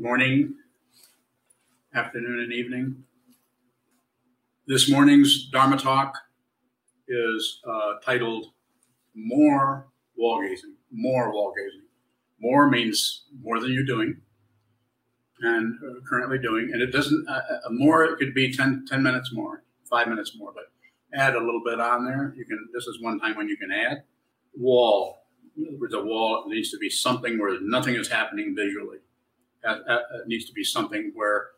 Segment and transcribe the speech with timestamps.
[0.00, 0.54] morning,
[1.94, 3.04] afternoon, and evening.
[4.66, 6.16] This morning's Dharma talk
[7.06, 8.46] is uh, titled
[9.14, 10.76] More Wall Gazing.
[10.90, 11.82] More wall gazing.
[12.40, 14.22] More means more than you're doing
[15.42, 16.70] and uh, currently doing.
[16.72, 20.32] And it doesn't, uh, uh, more, it could be 10, 10 minutes more, five minutes
[20.34, 20.72] more, but
[21.12, 22.32] add a little bit on there.
[22.38, 24.04] You can, this is one time when you can add.
[24.56, 25.18] Wall.
[25.78, 29.00] With a wall, needs to be something where nothing is happening visually
[29.64, 31.48] it needs to be something where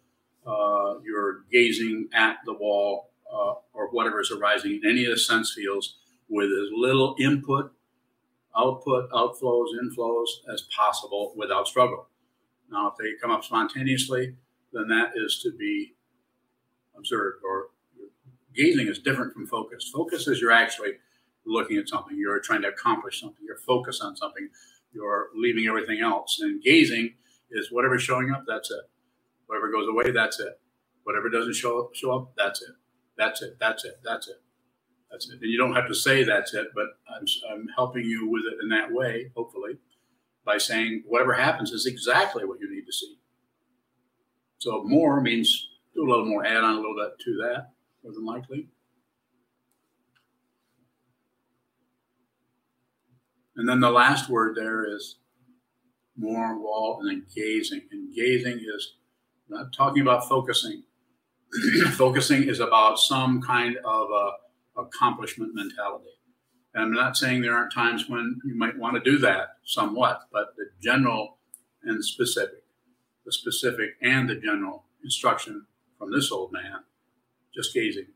[0.46, 5.18] uh, you're gazing at the wall uh, or whatever is arising in any of the
[5.18, 5.96] sense fields
[6.28, 7.72] with as little input,
[8.56, 12.08] output, outflows, inflows as possible without struggle.
[12.70, 14.34] Now, if they come up spontaneously,
[14.72, 15.94] then that is to be
[16.96, 17.42] observed.
[17.44, 17.68] Or
[18.54, 19.90] gazing is different from focus.
[19.92, 20.92] Focus is you're actually
[21.44, 24.48] looking at something, you're trying to accomplish something, you're focused on something,
[24.92, 26.38] you're leaving everything else.
[26.40, 27.14] And gazing
[27.52, 28.82] is whatever's showing up, that's it.
[29.46, 30.60] Whatever goes away, that's it.
[31.04, 32.74] Whatever doesn't show up, show up, that's it.
[33.16, 33.56] That's it.
[33.60, 34.00] That's it.
[34.04, 34.40] That's it.
[35.10, 35.40] That's it.
[35.42, 38.62] And you don't have to say that's it, but I'm, I'm helping you with it
[38.62, 39.78] in that way, hopefully,
[40.44, 43.18] by saying whatever happens is exactly what you need to see.
[44.58, 47.72] So more means do a little more, add on a little bit to that,
[48.02, 48.68] more than likely.
[53.56, 55.16] And then the last word there is
[56.22, 57.82] more involved in gazing.
[57.90, 58.94] And gazing is
[59.48, 60.84] not talking about focusing.
[61.92, 64.30] focusing is about some kind of a
[64.80, 66.08] accomplishment mentality.
[66.74, 70.20] And I'm not saying there aren't times when you might want to do that somewhat,
[70.32, 71.36] but the general
[71.82, 72.62] and specific,
[73.26, 75.66] the specific and the general instruction
[75.98, 76.84] from this old man,
[77.54, 78.06] just gazing.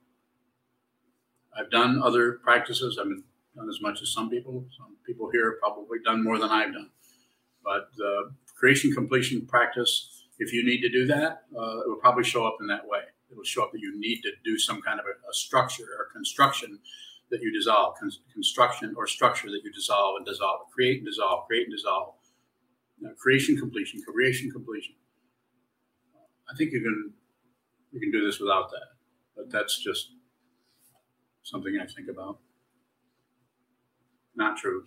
[1.59, 2.99] I've done other practices.
[2.99, 3.09] I've
[3.55, 4.65] done as much as some people.
[4.79, 6.91] Some people here probably done more than I've done.
[7.67, 12.23] But the creation completion practice, if you need to do that, uh, it will probably
[12.23, 13.01] show up in that way.
[13.29, 15.83] It will show up that you need to do some kind of a, a structure
[15.83, 16.79] or construction
[17.33, 21.49] that you dissolve, con- construction or structure that you dissolve and dissolve, create and dissolve,
[21.49, 22.15] create and dissolve.
[23.01, 24.95] Now, creation completion, creation completion.
[26.49, 27.13] I think you can
[27.91, 28.95] you can do this without that,
[29.37, 30.13] but that's just
[31.43, 32.39] something I think about.
[34.37, 34.85] Not true.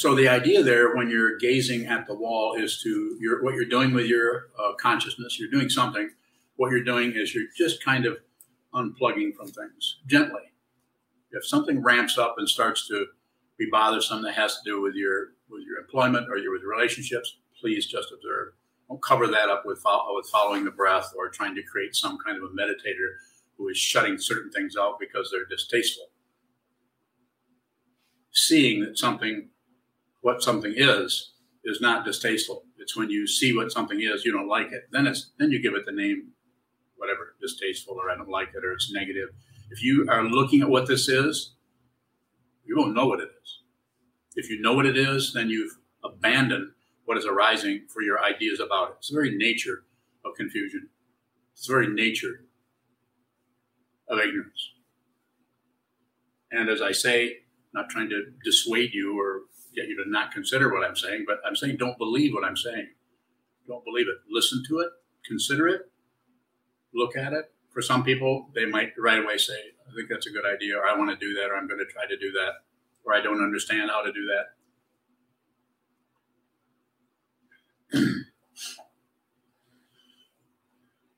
[0.00, 3.66] So the idea there, when you're gazing at the wall, is to your, what you're
[3.66, 5.38] doing with your uh, consciousness.
[5.38, 6.08] You're doing something.
[6.56, 8.16] What you're doing is you're just kind of
[8.72, 10.54] unplugging from things gently.
[11.32, 13.08] If something ramps up and starts to
[13.58, 17.36] be bothersome that has to do with your with your employment or your with relationships,
[17.60, 18.54] please just observe.
[18.88, 19.84] Don't cover that up with
[20.14, 23.10] with following the breath or trying to create some kind of a meditator
[23.58, 26.06] who is shutting certain things out because they're distasteful.
[28.32, 29.49] Seeing that something
[30.20, 31.32] what something is
[31.64, 32.64] is not distasteful.
[32.78, 34.84] It's when you see what something is, you don't like it.
[34.90, 36.32] Then it's then you give it the name,
[36.96, 39.28] whatever, distasteful or I don't like it or it's negative.
[39.70, 41.54] If you are looking at what this is,
[42.64, 43.60] you won't know what it is.
[44.36, 46.72] If you know what it is, then you've abandoned
[47.04, 48.94] what is arising for your ideas about it.
[48.98, 49.84] It's the very nature
[50.24, 50.88] of confusion.
[51.52, 52.44] It's the very nature
[54.08, 54.70] of ignorance.
[56.52, 57.38] And as I say,
[57.72, 59.42] not trying to dissuade you or
[59.74, 62.56] get you to not consider what I'm saying, but I'm saying don't believe what I'm
[62.56, 62.88] saying.
[63.66, 64.18] Don't believe it.
[64.28, 64.88] Listen to it,
[65.24, 65.82] consider it,
[66.94, 67.52] look at it.
[67.70, 69.54] For some people, they might right away say,
[69.88, 71.78] I think that's a good idea, or I want to do that, or I'm going
[71.78, 72.52] to try to do that,
[73.04, 74.26] or I don't understand how to do
[77.92, 78.04] that.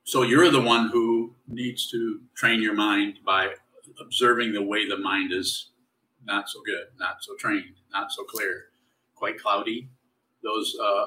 [0.05, 3.55] so you're the one who needs to train your mind by
[4.01, 5.72] observing the way the mind is
[6.25, 8.67] not so good, not so trained, not so clear,
[9.15, 9.91] quite cloudy.
[10.43, 11.07] Those uh, uh,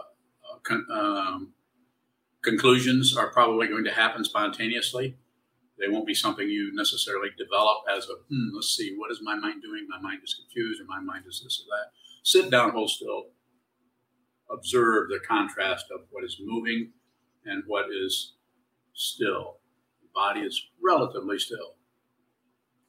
[0.64, 1.54] con- um,
[2.42, 5.18] conclusions are probably going to happen spontaneously.
[5.78, 9.36] They won't be something you necessarily develop as a, hmm, let's see, what is my
[9.36, 9.88] mind doing?
[9.90, 11.92] My mind is confused, or my mind is this or that.
[12.24, 13.26] Sit down, hold still,
[14.50, 16.92] observe the contrast of what is moving
[17.46, 18.36] and what is
[18.94, 19.58] still.
[20.02, 21.76] The body is relatively still.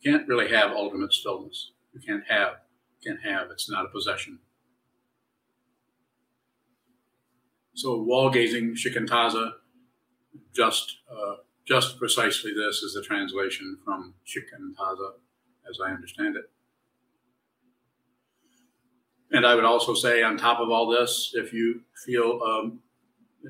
[0.01, 1.73] You can't really have ultimate stillness.
[1.97, 2.57] You can't have,
[3.03, 3.51] can't have.
[3.51, 4.39] It's not a possession.
[7.73, 9.53] So wall gazing, shikantaza,
[10.55, 15.13] just uh, just precisely this is the translation from shikantaza,
[15.71, 16.51] as I understand it.
[19.33, 22.81] And I would also say, on top of all this, if you feel um,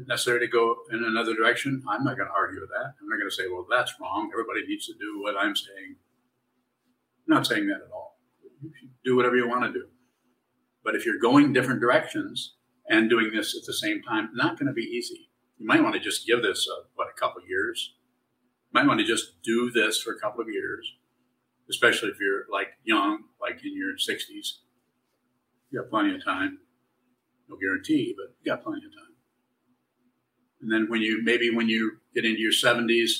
[0.06, 2.94] necessary to go in another direction, I'm not going to argue with that.
[3.00, 4.30] I'm not going to say, well, that's wrong.
[4.32, 5.96] Everybody needs to do what I'm saying.
[7.28, 8.15] I'm not saying that at all
[9.04, 9.86] do whatever you want to do.
[10.84, 12.54] But if you're going different directions
[12.88, 15.28] and doing this at the same time, not going to be easy.
[15.58, 17.94] You might want to just give this a, what a couple years.
[18.70, 20.94] You might want to just do this for a couple of years,
[21.68, 24.58] especially if you're like young, like in your 60s.
[25.70, 26.58] You got plenty of time.
[27.48, 29.14] No guarantee, but you got plenty of time.
[30.60, 33.10] And then when you maybe when you get into your 70s,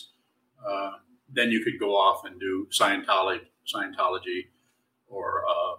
[0.67, 0.93] uh,
[1.33, 3.41] then you could go off and do Scientology,
[3.73, 4.47] Scientology,
[5.09, 5.77] or uh,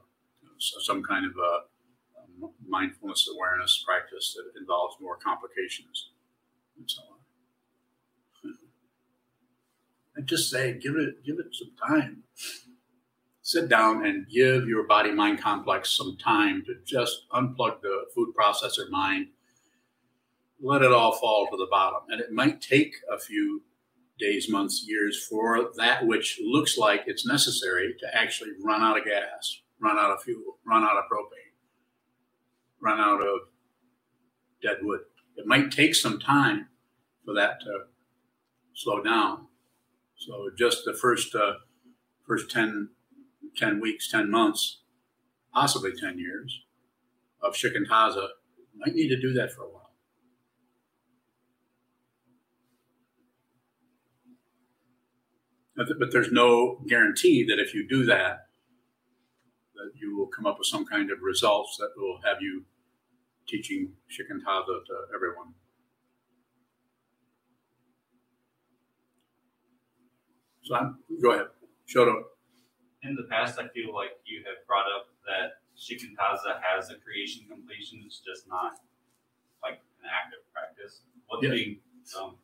[0.58, 6.10] some kind of a mindfulness awareness practice that involves more complications
[6.78, 7.18] and so on.
[10.18, 12.24] I just say, give it, give it some time.
[13.44, 18.34] Sit down and give your body mind complex some time to just unplug the food
[18.38, 19.28] processor mind.
[20.60, 22.02] Let it all fall to the bottom.
[22.10, 23.62] And it might take a few
[24.20, 29.06] days, months, years for that which looks like it's necessary to actually run out of
[29.06, 31.54] gas, run out of fuel, run out of propane,
[32.82, 33.40] run out of
[34.62, 35.02] dead wood.
[35.36, 36.68] It might take some time
[37.26, 37.82] for that to
[38.74, 39.48] slow down.
[40.18, 41.54] So just the first uh,
[42.28, 42.90] first 10,
[43.56, 44.82] 10 weeks, 10 months,
[45.54, 46.62] possibly 10 years
[47.42, 48.28] of shikantaza,
[48.76, 49.87] might need to do that for a while.
[55.78, 58.48] But there's no guarantee that if you do that,
[59.76, 62.64] that you will come up with some kind of results that will have you
[63.48, 65.54] teaching shikantaza to everyone.
[70.64, 71.46] So I'm, go ahead,
[71.88, 72.24] Shoto.
[73.04, 77.46] In the past, I feel like you have brought up that shikantaza has a creation
[77.48, 78.02] completion.
[78.04, 78.82] It's just not
[79.62, 81.02] like an active practice.
[81.28, 81.54] What's yes.
[81.54, 81.78] being
[82.20, 82.36] um,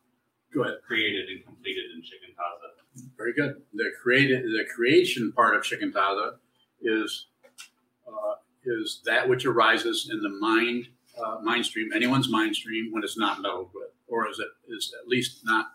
[0.54, 0.76] go ahead.
[0.86, 2.83] created and completed in shikantaza?
[3.16, 3.62] Very good.
[3.72, 6.34] The created the creation part of shikantaza
[6.80, 7.26] is
[8.06, 10.88] uh, is that which arises in the mind
[11.18, 14.94] uh, mind stream, anyone's mind stream when it's not meddled with, or is it is
[15.00, 15.66] at least not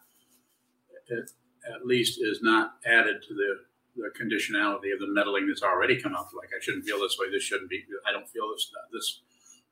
[1.08, 1.32] it,
[1.74, 3.56] at least is not added to the
[3.96, 6.30] the conditionality of the meddling that's already come up.
[6.38, 7.30] Like I shouldn't feel this way.
[7.32, 7.84] This shouldn't be.
[8.08, 8.72] I don't feel this.
[8.94, 9.22] This.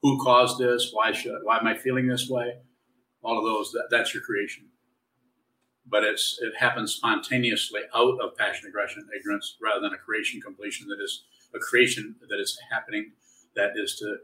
[0.02, 0.92] Who caused this?
[0.94, 1.40] Why should?
[1.44, 2.58] Why am I feeling this way?
[3.24, 3.72] All of those.
[3.72, 4.66] That, that's your creation
[5.90, 10.88] but it's it happens spontaneously out of passion, aggression, ignorance, rather than a creation completion
[10.88, 11.24] that is
[11.56, 13.12] a creation that is happening.
[13.56, 14.18] That is to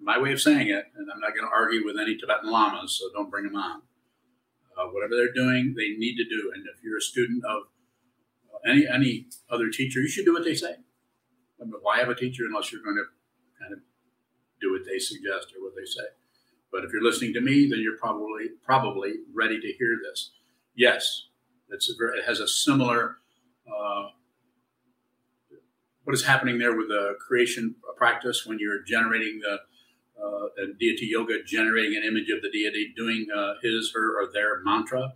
[0.00, 2.98] my way of saying it, and I'm not going to argue with any Tibetan lamas,
[2.98, 3.82] so don't bring them on.
[4.76, 6.52] Uh, whatever they're doing, they need to do.
[6.54, 7.62] And if you're a student of
[8.66, 10.76] any any other teacher, you should do what they say.
[11.60, 13.06] I mean, why have a teacher unless you're going to
[13.60, 13.80] kind of
[14.60, 16.06] do what they suggest or what they say?
[16.70, 20.32] But if you're listening to me, then you're probably probably ready to hear this.
[20.78, 21.26] Yes,
[21.70, 23.16] it's very, it has a similar.
[23.66, 24.10] Uh,
[26.04, 29.58] what is happening there with the creation practice when you're generating the
[30.22, 30.46] uh,
[30.78, 35.14] deity yoga, generating an image of the deity, doing uh, his, her, or their mantra,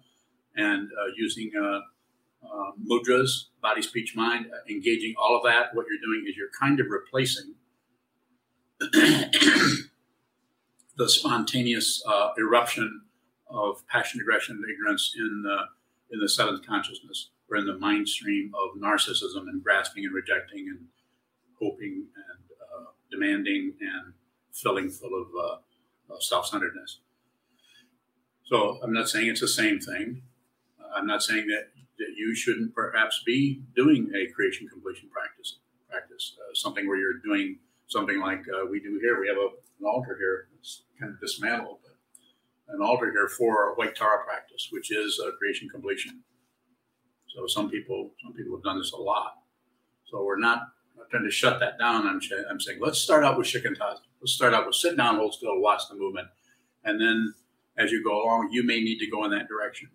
[0.56, 1.78] and uh, using uh,
[2.44, 5.72] uh, mudras, body, speech, mind, engaging all of that.
[5.76, 7.54] What you're doing is you're kind of replacing
[8.80, 9.86] the
[11.06, 12.02] spontaneous
[12.36, 13.02] eruption
[13.52, 15.58] of passion, aggression, and ignorance in the
[16.14, 20.68] in the seventh consciousness, or in the mind stream of narcissism and grasping and rejecting
[20.68, 20.86] and
[21.58, 24.12] hoping and uh, demanding and
[24.52, 27.00] filling full of uh, self-centeredness.
[28.44, 30.22] So I'm not saying it's the same thing.
[30.94, 31.68] I'm not saying that
[31.98, 37.20] that you shouldn't perhaps be doing a creation completion practice practice uh, something where you're
[37.24, 39.20] doing something like uh, we do here.
[39.20, 39.48] We have a,
[39.80, 40.48] an altar here.
[40.58, 41.78] It's kind of dismantled
[42.72, 46.22] an altar here for White Tara practice, which is a creation completion.
[47.28, 49.34] So some people, some people have done this a lot.
[50.04, 50.62] So we're not,
[50.96, 52.06] not trying to shut that down.
[52.06, 54.00] I'm, I'm saying let's start out with shikantaza.
[54.20, 56.28] Let's start out with sit down, hold still, watch the movement,
[56.84, 57.34] and then
[57.76, 59.88] as you go along, you may need to go in that direction.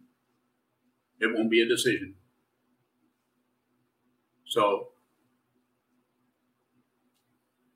[1.19, 2.15] It won't be a decision.
[4.45, 4.89] So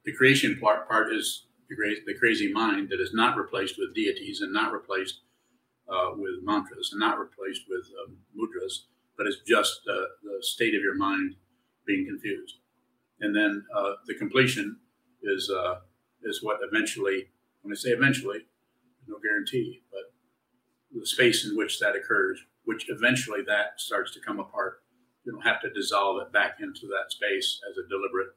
[0.06, 1.46] the creation part, part is
[2.06, 5.22] the, crazy mind that is not replaced with deities and not replaced
[5.90, 8.86] uh, with mantras and not replaced with um, mudras,
[9.18, 11.36] but it's just uh, the state of your mind
[11.86, 12.58] being confused.
[13.20, 14.78] And then uh, the completion
[15.24, 15.76] is uh,
[16.24, 17.28] is what eventually,
[17.62, 18.46] when I say eventually,
[19.08, 20.14] no guarantee, but
[20.94, 24.84] the space in which that occurs, which eventually that starts to come apart.
[25.26, 28.36] You don't have to dissolve it back into that space as a deliberate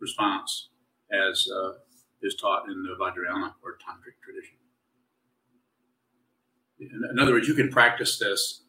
[0.00, 0.68] response,
[1.12, 1.72] as uh,
[2.22, 4.56] is taught in the Vajrayana or Tantric tradition.
[6.78, 8.62] In, other words, you can practice this.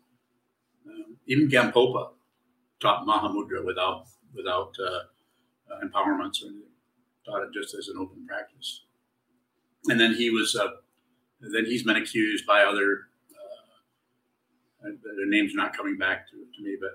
[0.85, 2.09] Um, even Gampopa
[2.79, 4.05] taught Mahamudra without
[4.35, 5.03] without uh,
[5.71, 6.69] uh, empowerments or anything.
[7.25, 8.83] Taught it just as an open practice.
[9.85, 10.67] And then he was, uh,
[11.39, 13.07] then he's been accused by other,
[14.83, 16.91] uh, their names are not coming back to, to me, but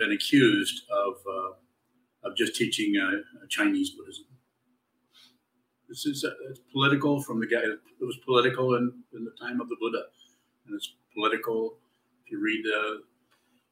[0.00, 1.52] been accused of uh,
[2.22, 4.24] of just teaching uh, Chinese Buddhism.
[5.90, 7.58] This is uh, it's political from the guy.
[7.58, 10.04] It was political in, in the time of the Buddha,
[10.66, 11.78] and it's political.
[12.24, 13.02] If you read the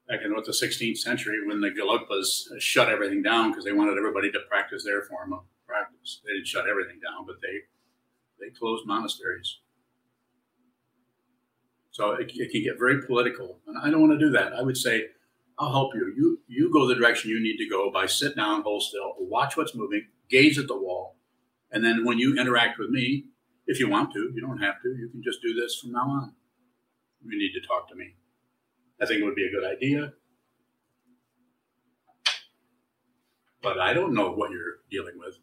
[0.09, 3.99] back in what the 16th century when the Gelugpas shut everything down because they wanted
[3.99, 6.21] everybody to practice their form of practice.
[6.27, 7.61] They didn't shut everything down, but they
[8.41, 9.59] they closed monasteries.
[11.93, 14.55] So it, it can get very political, and I don't want to do that.
[14.55, 15.07] I would say
[15.57, 16.13] I'll help you.
[16.17, 19.57] You you go the direction you need to go by sit down, hold still, watch
[19.57, 21.18] what's moving, gaze at the wall,
[21.71, 23.25] and then when you interact with me,
[23.67, 24.89] if you want to, you don't have to.
[24.89, 26.33] You can just do this from now on.
[27.23, 28.15] You need to talk to me.
[29.01, 30.13] I think it would be a good idea.
[33.63, 35.39] But I don't know what you're dealing with.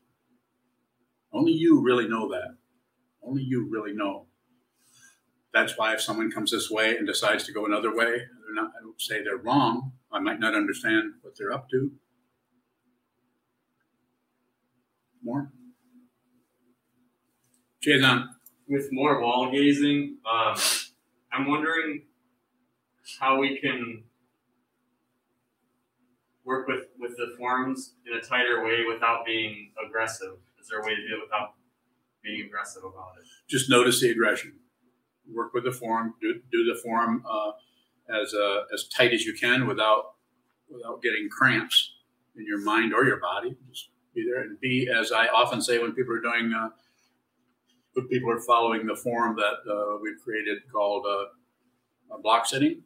[1.32, 2.56] Only you really know that.
[3.22, 4.26] Only you really know.
[5.54, 8.24] That's why if someone comes this way and decides to go another way,
[8.56, 9.92] not, I don't say they're wrong.
[10.12, 11.92] I might not understand what they're up to.
[15.24, 15.52] More?
[17.86, 18.30] Jason.
[18.68, 20.56] With more wall gazing, um,
[21.32, 22.02] I'm wondering
[23.20, 24.04] how we can
[26.44, 30.34] work with, with the forms in a tighter way without being aggressive.
[30.60, 31.54] Is there a way to do it without
[32.24, 33.28] being aggressive about it?
[33.48, 34.54] Just notice the aggression.
[35.32, 36.16] Work with the form.
[36.20, 37.52] Do, do the form uh,
[38.10, 40.14] as uh, as tight as you can without
[40.70, 41.94] without getting cramps
[42.36, 43.56] in your mind or your body.
[43.70, 46.70] Just be there and be as I often say when people are doing uh,
[48.04, 52.82] people are following the form that uh, we've created called uh, block sitting.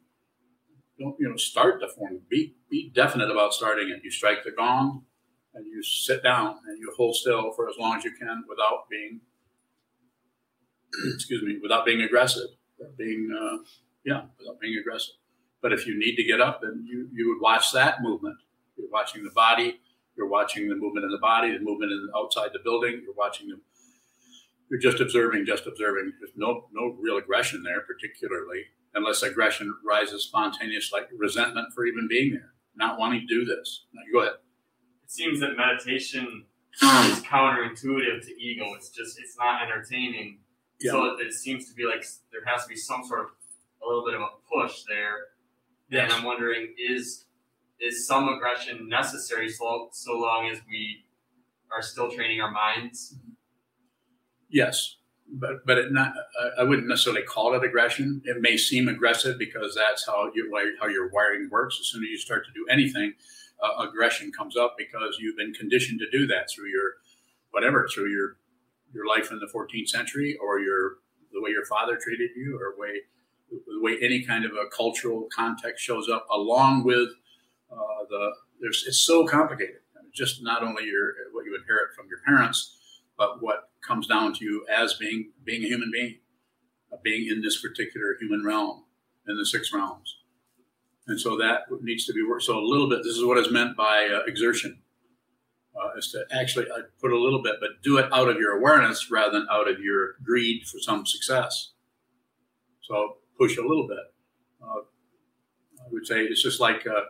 [0.98, 1.36] Don't you know?
[1.36, 2.20] Start the form.
[2.28, 4.02] Be be definite about starting it.
[4.04, 5.04] You strike the gong,
[5.54, 8.88] and you sit down and you hold still for as long as you can without
[8.90, 9.20] being
[11.14, 12.48] excuse me without being aggressive,
[12.98, 13.58] being uh,
[14.04, 15.14] yeah, without being aggressive.
[15.62, 18.36] But if you need to get up, then you, you would watch that movement.
[18.76, 19.78] You're watching the body,
[20.16, 23.48] you're watching the movement in the body, the movement in, outside the building, you're watching
[23.48, 23.60] them.
[24.70, 26.12] You're just observing, just observing.
[26.20, 32.06] There's no no real aggression there, particularly, unless aggression rises spontaneous, like resentment for even
[32.08, 33.86] being there, not wanting to do this.
[33.92, 34.34] Now, go ahead.
[35.04, 36.44] It seems that meditation
[36.82, 38.74] is counterintuitive to ego.
[38.74, 40.38] It's just it's not entertaining.
[40.80, 40.92] Yeah.
[40.92, 43.26] So it seems to be like there has to be some sort of
[43.82, 45.16] a little bit of a push there.
[45.90, 46.04] Yes.
[46.04, 47.24] And I'm wondering, is
[47.80, 51.04] is some aggression necessary so, so long as we
[51.72, 53.16] are still training our minds?
[53.16, 53.32] Mm-hmm.
[54.50, 54.96] Yes,
[55.32, 56.12] but but it not.
[56.58, 58.22] I wouldn't necessarily call it aggression.
[58.24, 61.78] It may seem aggressive because that's how you how your wiring works.
[61.80, 63.14] As soon as you start to do anything,
[63.62, 66.94] uh, aggression comes up because you've been conditioned to do that through your
[67.50, 68.36] whatever through your
[68.92, 70.96] your life in the 14th century or your
[71.32, 73.00] the way your father treated you or way
[73.50, 77.08] the way any kind of a cultural context shows up, along with
[77.70, 79.76] uh, the there's it's so complicated.
[80.12, 82.76] Just not only your what you inherit from your parents,
[83.16, 86.18] but what comes down to you as being being a human being,
[87.02, 88.84] being in this particular human realm,
[89.26, 90.18] in the six realms,
[91.08, 92.44] and so that needs to be worked.
[92.44, 93.02] So a little bit.
[93.02, 94.82] This is what is meant by uh, exertion.
[95.74, 98.58] Uh, is to actually uh, put a little bit, but do it out of your
[98.58, 101.72] awareness rather than out of your greed for some success.
[102.82, 104.04] So push a little bit.
[104.62, 104.80] Uh,
[105.80, 107.02] I would say it's just like uh,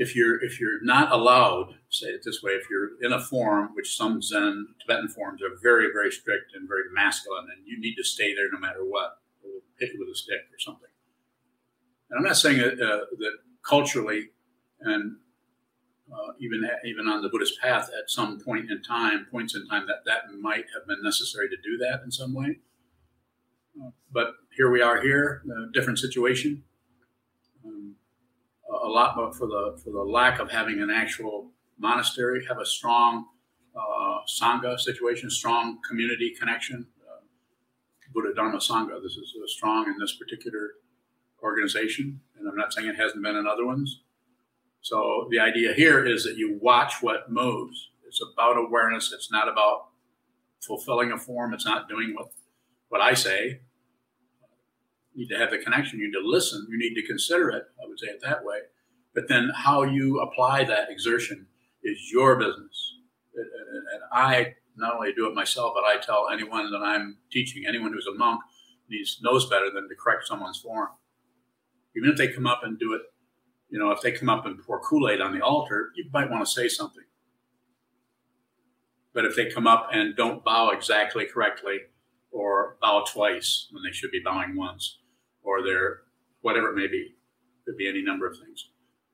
[0.00, 3.68] if you're if you're not allowed, say it this way, if you're in a form,
[3.74, 7.96] which some Zen Tibetan forms are very very strict and very masculine, and you need
[7.96, 9.18] to stay there no matter what,
[9.78, 10.88] hit you with a stick or something.
[12.08, 14.30] And I'm not saying that, uh, that culturally
[14.80, 15.18] and
[16.10, 19.86] uh, even even on the Buddhist path, at some point in time, points in time,
[19.86, 22.60] that that might have been necessary to do that in some way.
[23.78, 26.64] Uh, but here we are here, a different situation.
[28.72, 32.66] A lot but for the for the lack of having an actual monastery, have a
[32.66, 33.26] strong
[33.74, 36.86] uh, sangha situation, strong community connection.
[37.02, 37.20] Uh,
[38.12, 39.02] Buddha Dharma Sangha.
[39.02, 40.74] This is uh, strong in this particular
[41.42, 44.02] organization, and I'm not saying it hasn't been in other ones.
[44.82, 47.90] So the idea here is that you watch what moves.
[48.06, 49.12] It's about awareness.
[49.12, 49.88] It's not about
[50.60, 51.54] fulfilling a form.
[51.54, 52.32] It's not doing what
[52.88, 53.60] what I say
[55.14, 55.98] need to have the connection.
[55.98, 56.66] You need to listen.
[56.70, 57.64] You need to consider it.
[57.82, 58.58] I would say it that way.
[59.14, 61.46] But then how you apply that exertion
[61.82, 62.94] is your business.
[63.34, 67.92] And I not only do it myself, but I tell anyone that I'm teaching, anyone
[67.92, 68.40] who's a monk,
[68.88, 70.88] needs knows better than to correct someone's form.
[71.96, 73.02] Even if they come up and do it,
[73.68, 76.30] you know, if they come up and pour Kool Aid on the altar, you might
[76.30, 77.04] want to say something.
[79.12, 81.78] But if they come up and don't bow exactly correctly,
[82.32, 84.98] or bow twice when they should be bowing once,
[85.42, 86.00] or they're
[86.42, 87.14] whatever it may be,
[87.64, 88.70] could be any number of things.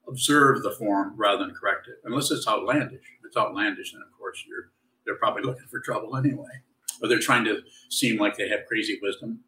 [0.08, 3.04] Observe the form rather than correct it, unless it's outlandish.
[3.18, 4.70] If it's outlandish, then of course you're
[5.04, 6.62] they're probably looking for trouble anyway,
[7.00, 9.40] or they're trying to seem like they have crazy wisdom.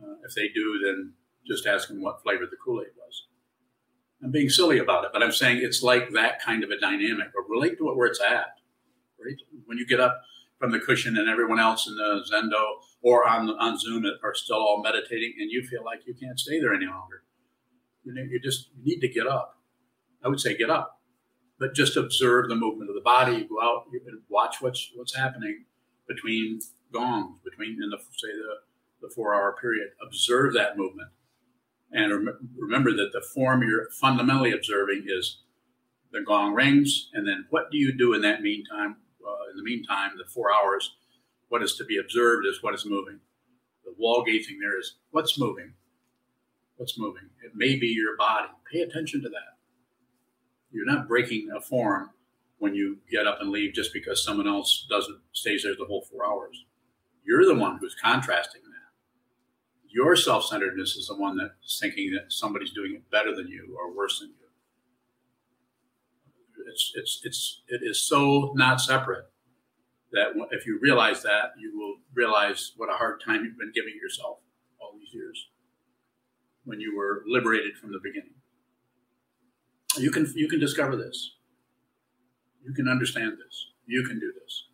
[0.00, 1.12] Uh, if they do, then
[1.46, 3.26] just ask them what flavor the Kool Aid was.
[4.22, 7.28] I'm being silly about it, but I'm saying it's like that kind of a dynamic,
[7.36, 8.58] or relate to it where it's at.
[9.24, 9.36] Right
[9.66, 10.20] when you get up
[10.58, 14.56] from the cushion and everyone else in the Zendo or on on Zoom are still
[14.56, 17.24] all meditating, and you feel like you can't stay there any longer.
[18.04, 19.58] You know, you just you need to get up.
[20.24, 21.00] I would say get up,
[21.58, 23.44] but just observe the movement of the body.
[23.44, 25.64] Go out and watch what's what's happening
[26.08, 26.60] between
[26.92, 29.90] gongs, between in the say the the four hour period.
[30.00, 31.10] Observe that movement,
[31.90, 35.42] and rem- remember that the form you're fundamentally observing is
[36.12, 38.96] the gong rings, and then what do you do in that meantime?
[39.26, 40.94] Uh, in the meantime, the four hours
[41.52, 43.20] what is to be observed is what is moving.
[43.84, 45.74] The wall gazing there is what's moving.
[46.76, 47.28] What's moving?
[47.44, 48.48] It may be your body.
[48.72, 49.58] Pay attention to that.
[50.70, 52.08] You're not breaking a form
[52.56, 56.06] when you get up and leave just because someone else doesn't stays there the whole
[56.10, 56.64] four hours.
[57.22, 59.90] You're the one who's contrasting that.
[59.90, 63.94] Your self-centeredness is the one that's thinking that somebody's doing it better than you or
[63.94, 64.36] worse than you.
[66.66, 69.26] It's it's it's it is so not separate
[70.12, 73.94] that if you realize that, you will realize what a hard time you've been giving
[74.00, 74.38] yourself
[74.80, 75.48] all these years
[76.64, 78.34] when you were liberated from the beginning.
[79.96, 81.32] You can you can discover this.
[82.64, 83.66] You can understand this.
[83.86, 84.66] You can do this,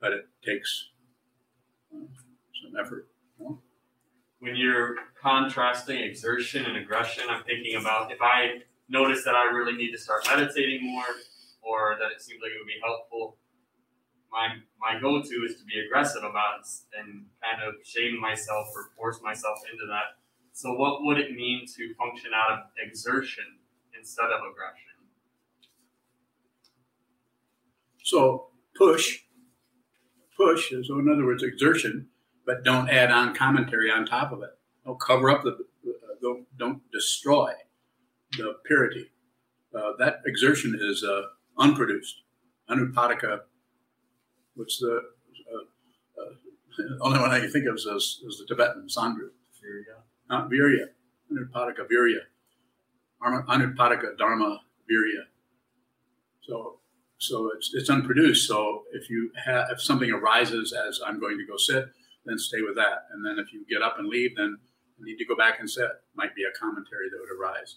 [0.00, 0.88] but it takes
[1.94, 1.98] uh,
[2.62, 3.08] some effort.
[4.40, 9.74] When you're contrasting exertion and aggression, I'm thinking about if I notice that I really
[9.76, 11.04] need to start meditating more,
[11.62, 13.36] or that it seems like it would be helpful
[14.32, 14.48] my
[14.80, 16.66] my go-to is to be aggressive about it
[16.98, 20.16] and kind of shame myself or force myself into that.
[20.52, 23.44] So, what would it mean to function out of exertion
[23.96, 24.82] instead of aggression?
[28.02, 29.20] So, push,
[30.36, 30.70] push.
[30.70, 32.08] So, in other words, exertion,
[32.44, 34.50] but don't add on commentary on top of it.
[34.84, 35.56] Don't cover up the,
[36.20, 37.52] don't, don't destroy
[38.36, 39.10] the purity.
[39.74, 41.22] Uh, that exertion is uh,
[41.58, 42.22] unproduced.
[42.68, 43.40] Anupadaka
[44.54, 45.00] which the
[45.52, 46.34] uh, uh,
[47.00, 49.28] only one I can think of is, is the Tibetan Sangha.
[49.62, 50.00] Virya.
[50.30, 50.86] Uh, virya.
[51.30, 52.20] Anupadaka Virya.
[53.22, 54.60] Anupadaka Dharma
[54.90, 55.24] Virya.
[56.42, 56.78] So,
[57.18, 58.48] so it's, it's unproduced.
[58.48, 61.86] So if you have, if something arises as I'm going to go sit,
[62.24, 63.06] then stay with that.
[63.12, 64.58] And then if you get up and leave, then
[64.98, 65.88] you need to go back and sit.
[66.14, 67.76] Might be a commentary that would arise.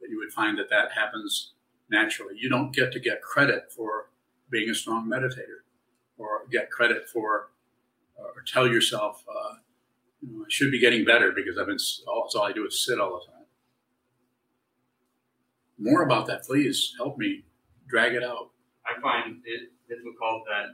[0.00, 1.52] But you would find that that happens
[1.90, 2.34] naturally.
[2.36, 4.10] You don't get to get credit for
[4.50, 5.61] being a strong meditator
[6.22, 7.50] or get credit for
[8.16, 9.54] or tell yourself, uh,
[10.20, 12.84] you know, I should be getting better because I've been all, all I do is
[12.84, 13.46] sit all the time.
[15.78, 17.44] More about that, please help me
[17.88, 18.50] drag it out.
[18.86, 20.66] I find it difficult that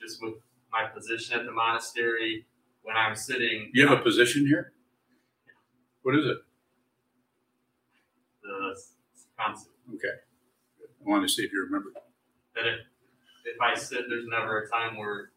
[0.00, 0.34] just with
[0.72, 2.46] my position at the monastery,
[2.82, 3.70] when I'm sitting.
[3.72, 4.72] You have a position here?
[6.02, 6.36] What is it?
[8.42, 8.76] The
[9.38, 9.74] concept.
[9.94, 10.08] Okay.
[10.08, 11.90] I wanted to see if you remember.
[12.54, 12.80] That it
[13.44, 15.30] if I sit, there's never a time where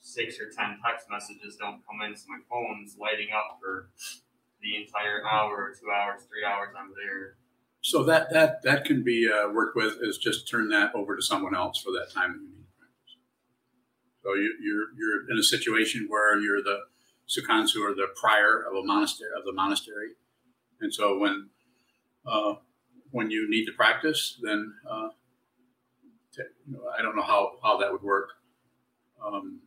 [0.00, 3.90] six or ten text messages don't come in, so my phone's lighting up for
[4.62, 7.36] the entire hour, two hours, three hours I'm there.
[7.82, 11.22] So that that that can be uh, worked with is just turn that over to
[11.22, 13.16] someone else for that time that you need to practice.
[14.22, 16.80] So you, you're you're in a situation where you're the
[17.28, 20.10] sukhansu or the prior of a monastery of the monastery,
[20.80, 21.50] and so when
[22.26, 22.54] uh,
[23.10, 25.08] when you need to practice, then uh,
[26.36, 28.30] you know, I don't know how, how that would work.
[29.24, 29.60] Um,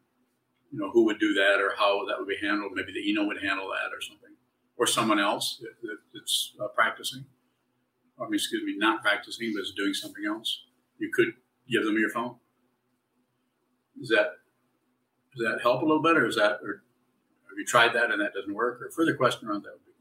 [0.71, 2.73] you know, who would do that or how that would be handled.
[2.75, 4.35] Maybe the ino would handle that or something,
[4.77, 7.25] or someone else that, that's uh, practicing.
[8.19, 10.63] I mean, excuse me, not practicing, but is doing something else.
[10.99, 11.33] You could
[11.69, 12.35] give them your phone.
[13.97, 14.39] Does that
[15.35, 16.83] does that help a little bit, or is that, or
[17.47, 18.81] have you tried that and that doesn't work?
[18.81, 19.93] Or further question around that would be.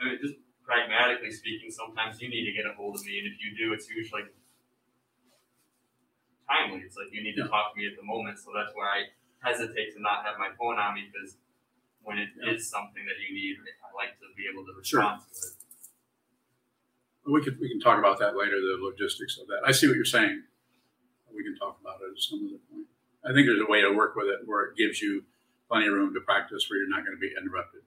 [0.00, 0.34] I mean, just
[0.64, 3.72] pragmatically speaking, sometimes you need to get a hold of me, and if you do,
[3.72, 4.22] it's usually
[6.52, 6.84] timely.
[6.84, 9.08] It's like you need to talk to me at the moment, so that's where I
[9.40, 11.40] hesitate to not have my phone on me because
[12.04, 12.52] when it yeah.
[12.52, 15.32] is something that you need, I like to be able to respond sure.
[15.32, 17.32] to it.
[17.32, 19.64] we can we can talk about that later, the logistics of that.
[19.64, 20.44] I see what you're saying.
[21.32, 22.86] We can talk about it at some other point.
[23.24, 25.24] I think there's a way to work with it where it gives you
[25.70, 27.80] plenty of room to practice where you're not going to be interrupted.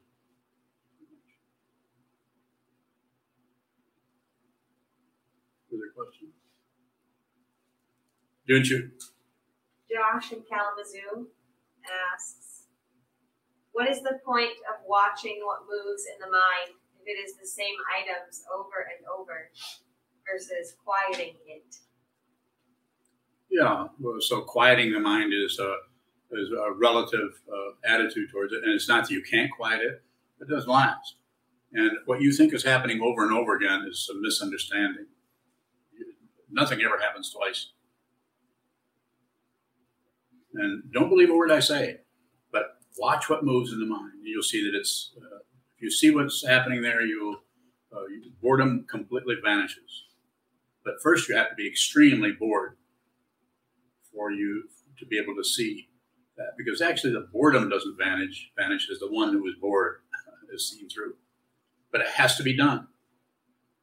[5.69, 6.34] Further questions?
[8.47, 8.91] Don't you?
[9.89, 11.27] Josh in Kalamazoo
[12.13, 12.67] asks,
[13.71, 17.47] what is the point of watching what moves in the mind if it is the
[17.47, 19.49] same items over and over
[20.25, 21.75] versus quieting it?
[23.49, 25.75] Yeah, well, so quieting the mind is a,
[26.31, 28.63] is a relative uh, attitude towards it.
[28.63, 30.03] And it's not that you can't quiet it,
[30.41, 31.15] it doesn't last.
[31.73, 35.08] And what you think is happening over and over again is a misunderstanding.
[36.49, 37.71] Nothing ever happens twice.
[40.57, 41.97] And don't believe a word I say,
[42.51, 44.13] but watch what moves in the mind.
[44.23, 45.39] You'll see that it's, uh,
[45.75, 47.37] if you see what's happening there, you'll,
[47.91, 48.01] uh,
[48.41, 50.05] boredom completely vanishes.
[50.83, 52.77] But first, you have to be extremely bored
[54.13, 55.89] for you to be able to see
[56.37, 56.53] that.
[56.57, 60.01] Because actually, the boredom doesn't vanish, as the one who is bored
[60.53, 61.15] is seen through.
[61.91, 62.87] But it has to be done.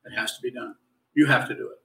[0.04, 0.76] It has to be done.
[1.14, 1.81] You have to do it.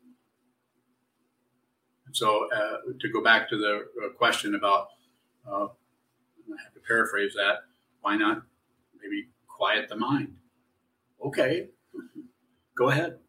[2.17, 4.87] So, uh, to go back to the uh, question about,
[5.47, 7.57] uh, I have to paraphrase that,
[8.01, 8.41] why not
[8.99, 10.35] maybe quiet the mind?
[11.23, 11.67] Okay,
[12.75, 13.19] go ahead.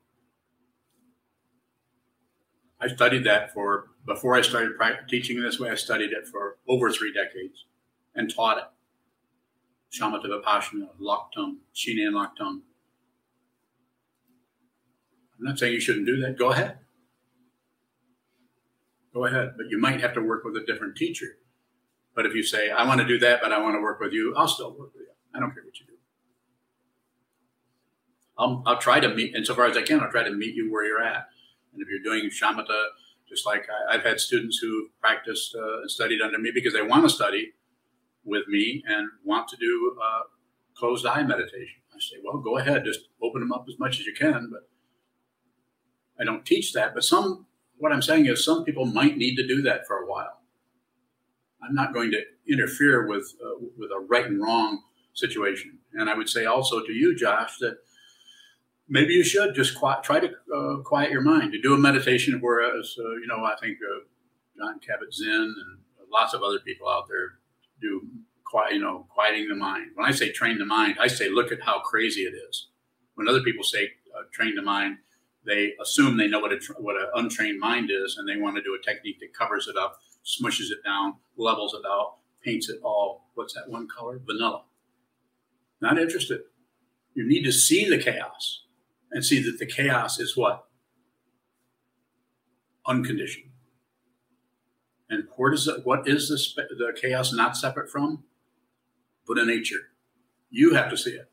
[2.81, 4.73] I studied that for, before I started
[5.07, 7.67] teaching this way, I studied it for over three decades
[8.15, 8.65] and taught it.
[9.93, 12.63] Shamatha Vipassana, Laktung, Shinan Laktung.
[15.37, 16.39] I'm not saying you shouldn't do that.
[16.39, 16.79] Go ahead.
[19.19, 19.55] Go ahead.
[19.57, 21.39] But you might have to work with a different teacher.
[22.15, 24.13] But if you say, I want to do that, but I want to work with
[24.13, 25.13] you, I'll still work with you.
[25.35, 25.93] I don't care what you do.
[28.39, 30.87] I'll, I'll try to meet, insofar as I can, I'll try to meet you where
[30.87, 31.27] you're at.
[31.73, 32.81] And if you're doing shamatha,
[33.29, 36.83] just like I, have had students who practiced uh, and studied under me because they
[36.83, 37.55] want to study
[38.25, 40.23] with me and want to do uh,
[40.77, 41.81] closed eye meditation.
[41.93, 44.49] I say, well, go ahead, just open them up as much as you can.
[44.53, 44.69] But
[46.21, 46.95] I don't teach that.
[46.95, 47.47] But some,
[47.79, 50.41] what I'm saying is, some people might need to do that for a while.
[51.63, 54.83] I'm not going to interfere with uh, with a right and wrong
[55.15, 55.79] situation.
[55.95, 57.79] And I would say also to you, Josh, that
[58.89, 61.53] maybe you should just quiet, try to uh, quiet your mind.
[61.53, 64.01] To do a meditation, whereas uh, you know, I think uh,
[64.57, 65.79] Jon Kabat-Zinn and
[66.13, 67.39] lots of other people out there
[67.81, 68.03] do
[68.45, 69.91] quiet, you know, quieting the mind.
[69.95, 72.69] When I say train the mind, I say look at how crazy it is.
[73.15, 74.99] When other people say uh, train the mind,
[75.45, 78.63] they assume they know what a what an untrained mind is, and they want to
[78.63, 82.81] do a technique that covers it up, smushes it down, levels it out, paints it
[82.83, 83.31] all.
[83.35, 84.21] What's that one color?
[84.25, 84.63] Vanilla.
[85.81, 86.41] Not interested.
[87.15, 88.65] You need to see the chaos
[89.11, 90.67] and see that the chaos is what?
[92.87, 93.51] Unconditioned.
[95.11, 98.25] And what is, it, what is the, the chaos not separate from?
[99.27, 99.91] Buddha nature.
[100.51, 101.31] You have to see it.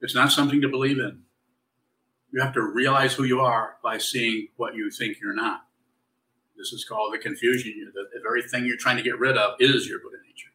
[0.00, 1.22] It's not something to believe in.
[2.32, 5.62] You have to realize who you are by seeing what you think you're not.
[6.56, 7.72] This is called the confusion.
[7.94, 10.50] The, very thing you're trying to get rid of is your Buddha nature.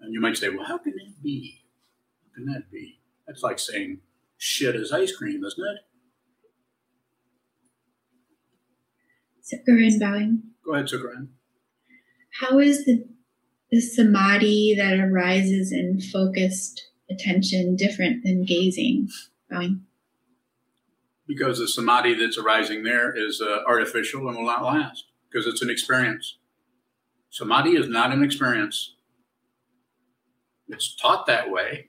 [0.00, 1.64] And you might say, well, how can that be?
[2.22, 3.00] How can that be?
[3.26, 3.98] That's like saying
[4.38, 5.78] shit is ice cream, isn't it?
[9.42, 10.42] Sukaran bowing.
[10.64, 11.28] Go ahead, Sukaran.
[12.40, 13.04] How is the,
[13.70, 19.08] the samadhi that arises in focused attention different than gazing?
[19.50, 19.82] Bowing.
[21.26, 25.62] Because the samadhi that's arising there is uh, artificial and will not last because it's
[25.62, 26.38] an experience.
[27.30, 28.94] Samadhi is not an experience.
[30.68, 31.88] It's taught that way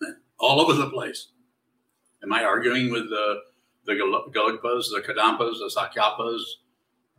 [0.40, 1.28] all over the place.
[2.22, 3.40] Am I arguing with the
[3.84, 6.40] the Gelugpas, the Kadampas, the Sakyapas?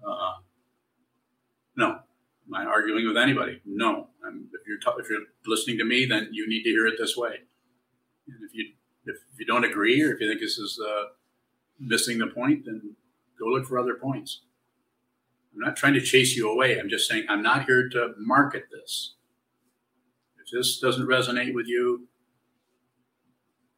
[0.05, 0.33] Uh,
[1.77, 1.99] no.
[2.47, 3.61] Am I arguing with anybody?
[3.65, 4.09] No.
[4.25, 7.15] I'm, if you're if you're listening to me, then you need to hear it this
[7.15, 7.35] way.
[8.27, 8.73] And if you
[9.09, 11.05] if you don't agree or if you think this is uh,
[11.79, 12.95] missing the point, then
[13.39, 14.41] go look for other points.
[15.53, 16.79] I'm not trying to chase you away.
[16.79, 19.15] I'm just saying I'm not here to market this.
[20.39, 22.07] If this doesn't resonate with you,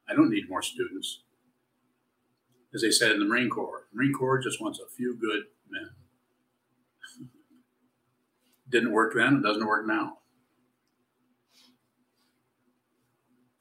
[0.09, 1.21] I don't need more students.
[2.73, 5.43] As they said in the Marine Corps, the Marine Corps just wants a few good
[5.69, 5.89] men.
[8.69, 10.18] Didn't work then, it doesn't work now.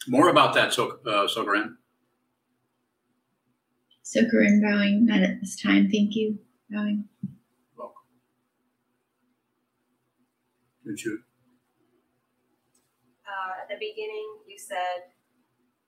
[0.08, 1.76] More about that, so- uh, Sokaran.
[4.02, 5.90] Sokaran bowing, not at this time.
[5.90, 6.38] Thank you.
[6.70, 7.08] Bowing.
[7.76, 7.94] Welcome.
[10.84, 11.20] Good shoot.
[13.26, 15.12] Uh, at the beginning, you said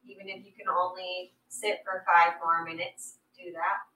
[0.07, 3.89] even if you can only sit for five more minutes, do that.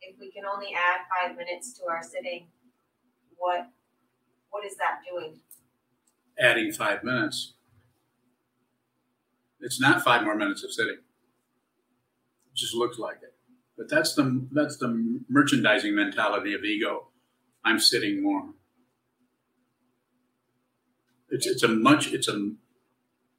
[0.00, 2.48] If we can only add five minutes to our sitting,
[3.36, 3.68] what
[4.50, 5.40] what is that doing?
[6.38, 7.54] Adding five minutes.
[9.60, 10.94] It's not five more minutes of sitting.
[10.94, 13.34] It just looks like it.
[13.76, 17.08] But that's the that's the merchandising mentality of ego.
[17.64, 18.50] I'm sitting more.
[21.30, 22.52] It's it's a much it's a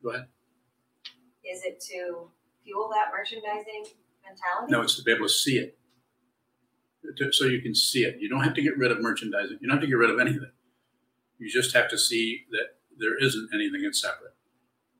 [0.03, 0.27] go ahead.
[1.43, 2.29] Is it to
[2.63, 3.85] fuel that merchandising
[4.25, 4.71] mentality?
[4.71, 5.77] No, it's to be able to see it.
[7.31, 8.17] So you can see it.
[8.19, 9.57] You don't have to get rid of merchandising.
[9.59, 10.51] You don't have to get rid of anything.
[11.39, 14.30] You just have to see that there isn't anything that's separate.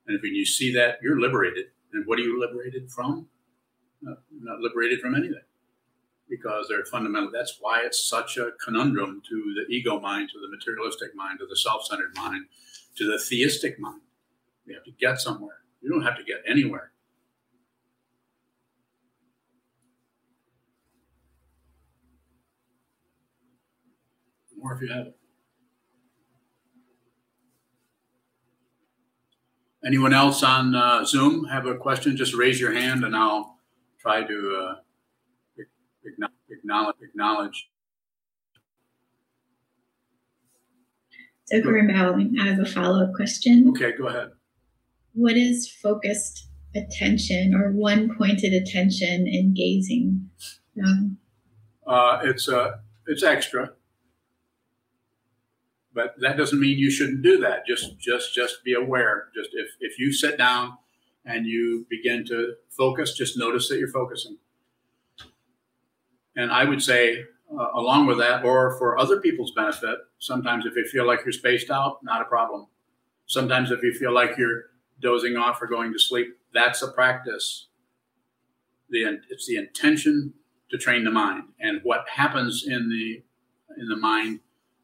[0.07, 1.67] And if you see that, you're liberated.
[1.93, 3.27] And what are you liberated from?
[4.01, 5.41] Not, not liberated from anything.
[6.29, 7.29] Because they're fundamental.
[7.31, 11.45] That's why it's such a conundrum to the ego mind, to the materialistic mind, to
[11.45, 12.45] the self centered mind,
[12.97, 14.01] to the theistic mind.
[14.65, 15.57] You have to get somewhere.
[15.81, 16.91] You don't have to get anywhere.
[24.57, 25.20] More if you have it.
[29.86, 32.15] Anyone else on uh, Zoom have a question?
[32.15, 33.58] Just raise your hand and I'll
[34.00, 34.76] try to
[35.58, 35.63] uh,
[36.50, 36.96] acknowledge.
[37.02, 37.70] acknowledge.
[41.46, 43.67] So Grimbow, I have a follow-up question.
[43.70, 44.30] Okay, go ahead.
[45.13, 50.30] What is focused attention or one pointed attention in gazing?
[50.82, 51.17] Um,
[51.86, 53.74] Uh, it's uh, it's extra,
[55.93, 57.65] but that doesn't mean you shouldn't do that.
[57.65, 59.27] Just just just be aware.
[59.36, 60.77] Just if if you sit down
[61.25, 64.38] and you begin to focus, just notice that you're focusing.
[66.36, 70.75] And I would say, uh, along with that, or for other people's benefit, sometimes if
[70.75, 72.67] you feel like you're spaced out, not a problem.
[73.25, 74.63] Sometimes if you feel like you're
[74.99, 77.67] dozing off or going to sleep, that's a practice.
[78.89, 80.34] The it's the intention
[80.69, 83.23] to train the mind, and what happens in the
[83.82, 84.39] in the mind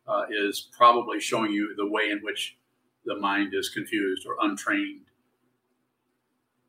[0.07, 2.57] uh, is probably showing you the way in which
[3.05, 5.05] the mind is confused or untrained.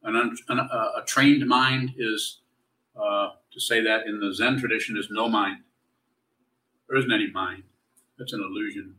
[0.05, 2.41] An, un, an uh, a trained mind is
[2.97, 5.59] uh, to say that in the Zen tradition is no mind.
[6.89, 7.65] There isn't any mind.
[8.19, 8.95] That's an illusion.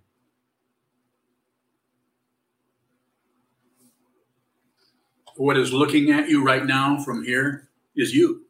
[5.36, 8.46] What is looking at you right now from here is you.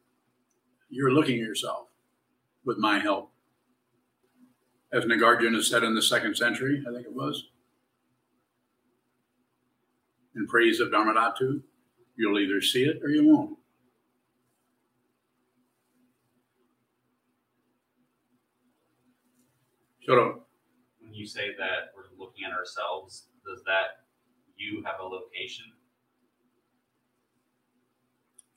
[0.89, 1.87] You're looking at yourself
[2.65, 3.31] with my help.
[4.91, 7.49] As Nagarjuna said in the second century, I think it was,
[10.35, 11.61] in praise of Dharmadhatu,
[12.15, 13.57] you'll either see it or you won't.
[19.99, 20.17] Shut.
[21.01, 24.05] When you say that we're looking at ourselves, does that
[24.57, 25.65] you have a location?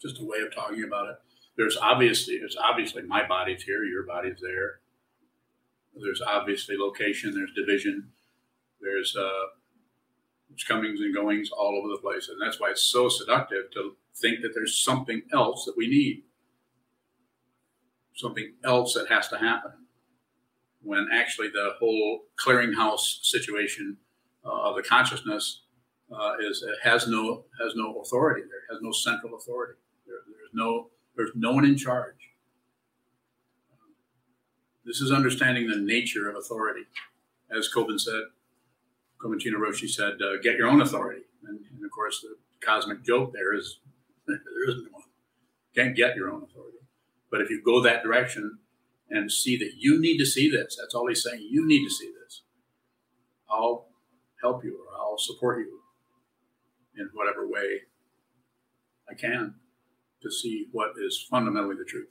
[0.00, 1.16] Just a way of talking about it.
[1.56, 4.81] There's obviously, it's obviously my body's here, your body's there.
[5.94, 8.10] There's obviously location, there's division,
[8.80, 9.46] there's uh,
[10.48, 12.28] there's comings and goings all over the place.
[12.28, 16.24] And that's why it's so seductive to think that there's something else that we need,
[18.14, 19.72] something else that has to happen.
[20.82, 23.96] When actually the whole clearinghouse situation
[24.44, 25.62] uh, of the consciousness
[26.12, 29.78] uh, is has no has no authority there, has no central authority.
[30.06, 32.31] There, there's no there's no one in charge.
[34.84, 36.84] This is understanding the nature of authority.
[37.56, 38.22] As Kobun said,
[39.22, 41.22] Kobun Chino Roshi said, uh, get your own authority.
[41.46, 43.78] And, and, of course, the cosmic joke there is
[44.26, 45.02] there isn't one.
[45.74, 46.78] Can't get your own authority.
[47.30, 48.58] But if you go that direction
[49.10, 51.46] and see that you need to see this, that's all he's saying.
[51.48, 52.42] You need to see this.
[53.50, 53.86] I'll
[54.40, 55.80] help you or I'll support you
[56.96, 57.82] in whatever way
[59.08, 59.54] I can
[60.22, 62.08] to see what is fundamentally the truth.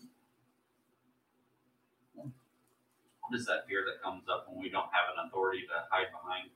[3.33, 6.49] Is that fear that comes up when we don't have an authority to hide behind?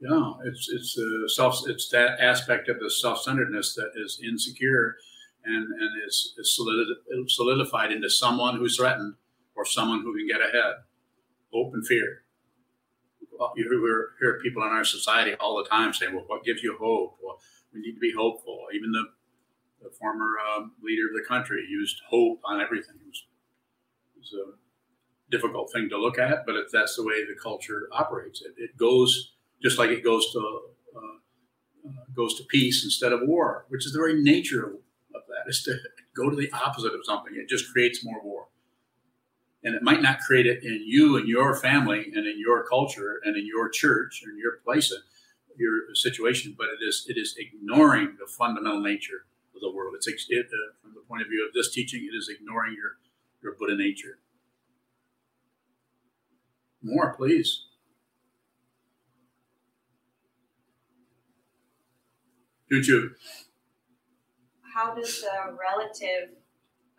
[0.00, 4.96] Yeah, it's it's a self it's that aspect of the self centeredness that is insecure
[5.44, 6.86] and and is, is solid,
[7.28, 9.14] solidified into someone who's threatened
[9.54, 10.74] or someone who can get ahead.
[11.52, 12.22] Hope and fear.
[13.56, 17.18] You hear, people in our society all the time saying, "Well, what gives you hope?"
[17.22, 17.40] Well,
[17.72, 18.66] we need to be hopeful.
[18.74, 19.04] Even the
[19.82, 22.96] the former um, leader of the country used hope on everything.
[23.00, 23.24] It was,
[24.18, 24.63] was a
[25.30, 28.76] difficult thing to look at, but if that's the way the culture operates, it, it
[28.76, 29.32] goes
[29.62, 33.92] just like it goes to uh, uh, goes to peace instead of war, which is
[33.92, 34.72] the very nature of,
[35.14, 35.48] of that.
[35.48, 35.76] Is to
[36.14, 37.34] go to the opposite of something.
[37.34, 38.48] It just creates more war,
[39.62, 43.20] and it might not create it in you and your family and in your culture
[43.24, 44.92] and in your church and your place,
[45.56, 49.94] your situation, but it is it is ignoring the fundamental nature of the world.
[49.96, 52.98] It's it, uh, from the point of view of this teaching, it is ignoring your
[53.42, 54.18] your Buddha nature.
[56.84, 57.64] More, please.
[62.70, 63.10] Choo
[64.74, 66.36] How does the relative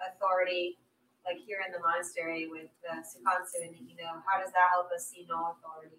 [0.01, 0.79] authority,
[1.25, 4.87] like here in the monastery with the Sukatsu and you know, how does that help
[4.91, 5.97] us see no authority?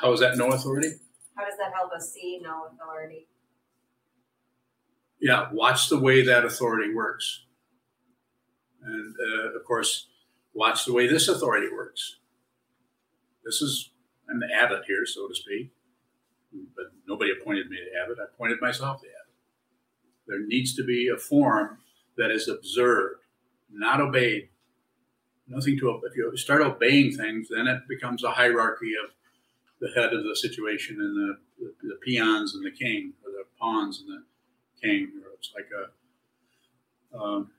[0.00, 0.88] How is that no authority?
[1.36, 3.28] How does that help us see no authority?
[5.20, 7.44] Yeah, watch the way that authority works.
[8.82, 10.08] And uh, of course,
[10.52, 12.16] watch the way this authority works.
[13.44, 13.90] This is,
[14.30, 15.70] I'm the abbot here, so to speak,
[16.76, 18.18] but nobody appointed me to abbot.
[18.20, 19.34] I appointed myself the abbot.
[20.26, 21.78] There needs to be a form
[22.16, 23.22] that is observed,
[23.72, 24.48] not obeyed.
[25.48, 29.10] Nothing to, if you start obeying things, then it becomes a hierarchy of
[29.80, 33.44] the head of the situation and the, the, the peons and the king, or the
[33.58, 34.22] pawns and the
[34.80, 35.10] king.
[35.24, 35.68] Or it's like
[37.12, 37.50] a, um,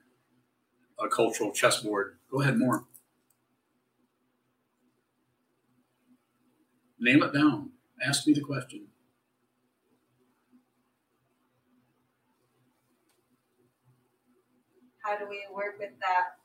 [0.98, 2.16] a cultural chessboard.
[2.30, 2.84] Go ahead, more.
[7.04, 7.68] Nail it down.
[8.02, 8.86] Ask me the question.
[15.04, 16.38] How do we work with that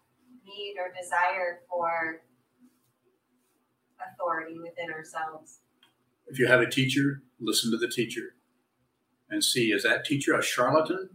[0.45, 2.23] need or desire for
[4.05, 5.59] authority within ourselves?
[6.27, 8.35] If you have a teacher, listen to the teacher
[9.29, 11.09] and see is that teacher a charlatan?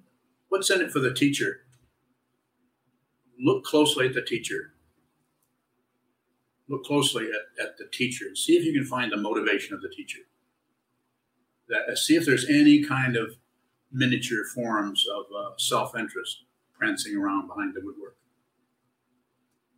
[0.49, 1.67] What's in it for the teacher?
[3.39, 4.74] Look closely at the teacher.
[6.69, 8.27] Look closely at, at the teacher.
[8.27, 10.21] and See if you can find the motivation of the teacher.
[11.69, 13.37] That, see if there's any kind of
[13.93, 18.17] miniature forms of uh, self interest prancing around behind the woodwork.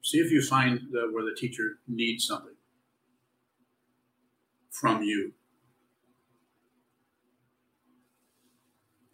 [0.02, 2.54] See if you find the, where the teacher needs something
[4.70, 5.32] from you.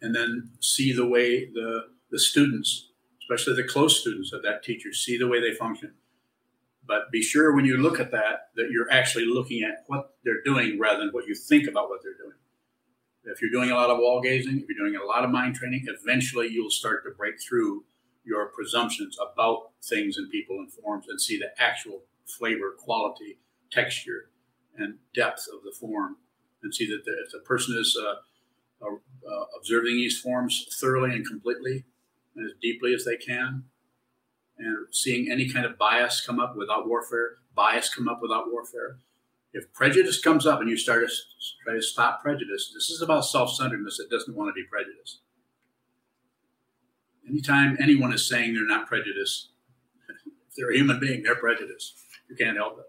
[0.01, 2.89] And then see the way the, the students,
[3.23, 5.93] especially the close students of that teacher, see the way they function.
[6.85, 10.43] But be sure when you look at that, that you're actually looking at what they're
[10.43, 12.37] doing rather than what you think about what they're doing.
[13.25, 15.55] If you're doing a lot of wall gazing, if you're doing a lot of mind
[15.55, 17.85] training, eventually you'll start to break through
[18.25, 23.39] your presumptions about things and people and forms and see the actual flavor, quality,
[23.71, 24.29] texture,
[24.77, 26.17] and depth of the form,
[26.61, 28.15] and see that the, if the person is uh,
[28.85, 31.85] uh, observing these forms thoroughly and completely
[32.35, 33.63] and as deeply as they can,
[34.63, 38.97] and seeing any kind of bias come up without warfare, bias come up without warfare.
[39.53, 41.13] If prejudice comes up and you start to
[41.63, 45.19] try to stop prejudice, this is about self-centeredness that doesn't want to be prejudiced.
[47.29, 49.49] Anytime anyone is saying they're not prejudiced,
[50.25, 51.93] if they're a human being, they're prejudiced.
[52.29, 52.85] You can't help it.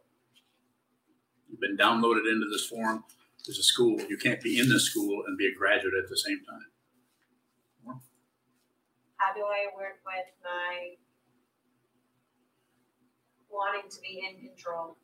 [1.51, 3.05] You've been downloaded into this form.
[3.45, 4.01] There's a school.
[4.09, 6.67] You can't be in this school and be a graduate at the same time.
[9.17, 11.01] How do I work with my
[13.55, 14.97] wanting to be in control?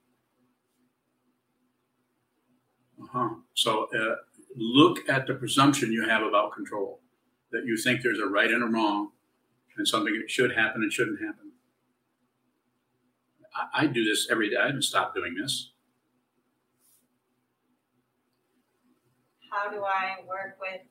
[3.02, 3.30] Uh-huh.
[3.54, 4.16] So uh,
[4.56, 7.00] look at the presumption you have about control,
[7.52, 9.10] that you think there's a right and a wrong,
[9.76, 11.52] and something that should happen and shouldn't happen.
[13.54, 14.56] I, I do this every day.
[14.56, 15.72] I haven't stop doing this.
[19.50, 20.82] How do I work with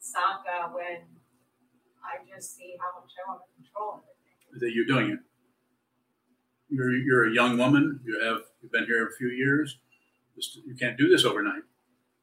[0.00, 1.02] Sangha when
[2.04, 4.60] I just see how much I want to control everything?
[4.60, 5.18] That you're doing it.
[6.68, 8.00] You're, you're a young woman.
[8.04, 9.78] You have you've been here a few years.
[10.34, 11.62] Just, you can't do this overnight.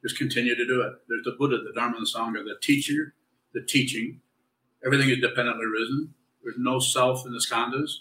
[0.01, 0.93] Just continue to do it.
[1.07, 3.13] There's the Buddha, the Dharma, the Sangha, the teacher,
[3.53, 4.19] the teaching.
[4.85, 6.13] Everything is dependently risen.
[6.43, 7.99] There's no self in the skandhas.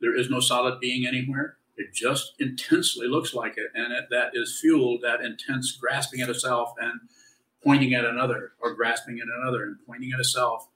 [0.00, 1.56] There is no solid being anywhere.
[1.76, 6.30] It just intensely looks like it, and it, that is fueled that intense grasping at
[6.30, 7.00] a self and
[7.62, 10.68] pointing at another, or grasping at another and pointing at a self,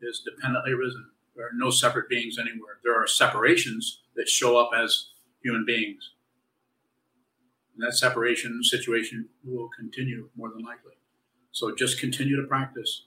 [0.00, 1.10] is dependently risen.
[1.36, 2.78] There are no separate beings anywhere.
[2.82, 5.06] There are separations that show up as
[5.42, 6.10] human beings.
[7.74, 10.94] And that separation situation will continue more than likely.
[11.52, 13.06] So just continue to practice.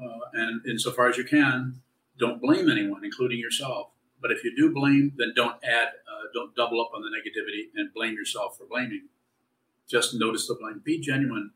[0.00, 1.80] Uh, and insofar as you can,
[2.18, 3.88] don't blame anyone, including yourself.
[4.22, 7.64] But if you do blame, then don't add, uh, don't double up on the negativity
[7.74, 9.08] and blame yourself for blaming.
[9.88, 10.80] Just notice the blame.
[10.84, 11.50] Be genuine.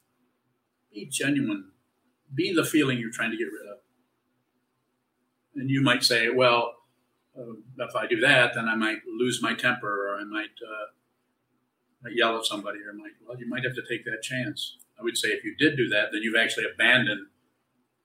[0.92, 1.70] Be genuine.
[2.34, 3.78] Be the feeling you're trying to get rid of.
[5.54, 6.74] And you might say, well,
[7.78, 10.86] if I do that, then I might lose my temper, or I might, uh,
[12.02, 14.78] might yell at somebody, or I might, well, you might have to take that chance.
[14.98, 17.26] I would say if you did do that, then you've actually abandoned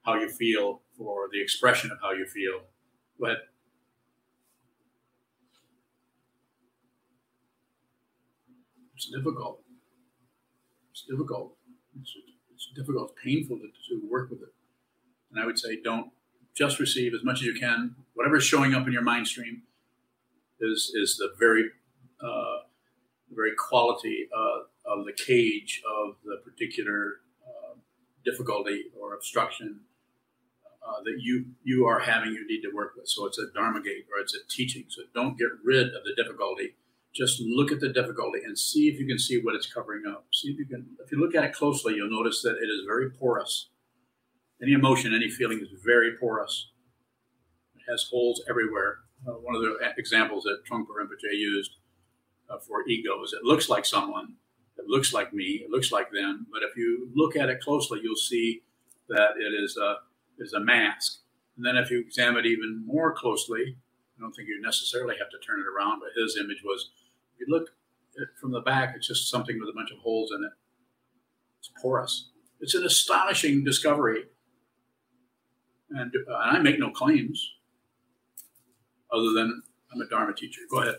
[0.04, 2.62] how you feel or the expression of how you feel.
[3.20, 3.38] But
[8.96, 9.62] it's difficult.
[10.92, 11.58] It's difficult.
[12.00, 12.14] It's,
[12.54, 13.12] it's difficult.
[13.12, 14.54] It's painful to, to work with it.
[15.32, 16.12] And I would say don't
[16.56, 17.95] just receive as much as you can.
[18.14, 19.64] Whatever's showing up in your mind stream
[20.60, 21.66] is is the very
[22.22, 22.58] uh,
[23.32, 27.76] very quality uh, of the cage of the particular uh,
[28.24, 29.82] difficulty or obstruction
[30.86, 33.08] uh, that you you are having you need to work with.
[33.08, 34.86] So it's a dharma gate or it's a teaching.
[34.88, 36.76] So don't get rid of the difficulty.
[37.14, 40.26] just look at the difficulty and see if you can see what it's covering up.
[40.34, 42.82] See if you can, if you look at it closely, you'll notice that it is
[42.86, 43.70] very porous.
[44.66, 46.72] Any emotion, any feeling is very porous.
[47.76, 48.97] It has holes everywhere.
[49.28, 51.76] Uh, one of the examples that Trungpa Rinpoche used
[52.49, 54.38] uh, for ego is it looks like someone,
[54.80, 57.99] it looks like me, it looks like them, but if you look at it closely,
[58.01, 58.63] you'll see
[59.07, 59.97] that it is a,
[60.39, 61.20] is a mask.
[61.57, 63.78] And then if you examine it even more closely,
[64.18, 66.89] I don't think you necessarily have to turn it around, but his image was
[67.36, 67.70] if you look
[68.41, 70.53] from the back, it's just something with a bunch of holes in it.
[71.59, 72.30] It's porous.
[72.59, 74.24] It's an astonishing discovery.
[75.92, 77.54] And, uh, and I make no claims
[79.12, 79.62] other than
[79.94, 80.62] I'm a Dharma teacher.
[80.70, 80.96] Go ahead.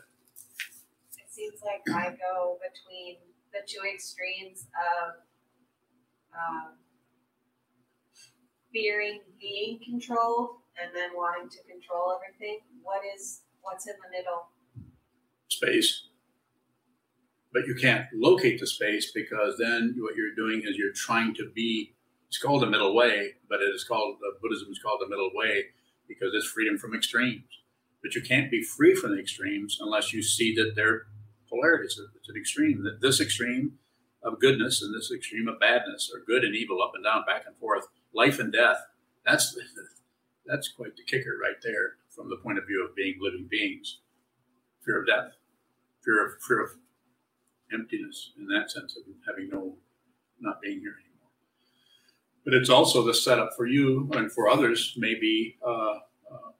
[1.18, 3.16] It seems like I go between
[3.52, 5.14] the two extremes of
[6.32, 6.74] um,
[8.72, 12.60] fearing being controlled and then wanting to control everything.
[12.82, 14.48] What is what's in the middle?
[15.48, 16.06] Space
[17.56, 21.50] but you can't locate the space because then what you're doing is you're trying to
[21.54, 21.94] be.
[22.28, 25.66] It's called the middle way, but it is called Buddhism is called the middle way
[26.08, 27.44] because it's freedom from extremes.
[28.02, 31.06] But you can't be free from the extremes unless you see that they're
[31.48, 32.00] polarities.
[32.16, 32.84] It's an extreme.
[32.84, 33.78] That this extreme
[34.22, 37.44] of goodness and this extreme of badness, or good and evil, up and down, back
[37.46, 38.78] and forth, life and death.
[39.24, 39.56] That's
[40.46, 43.98] that's quite the kicker right there from the point of view of being living beings.
[44.84, 45.32] Fear of death,
[46.04, 46.70] fear of fear of
[47.72, 49.76] emptiness in that sense of having no,
[50.40, 50.96] not being here.
[52.46, 55.96] But it's also the setup for you and for others, maybe uh,
[56.30, 56.52] uh,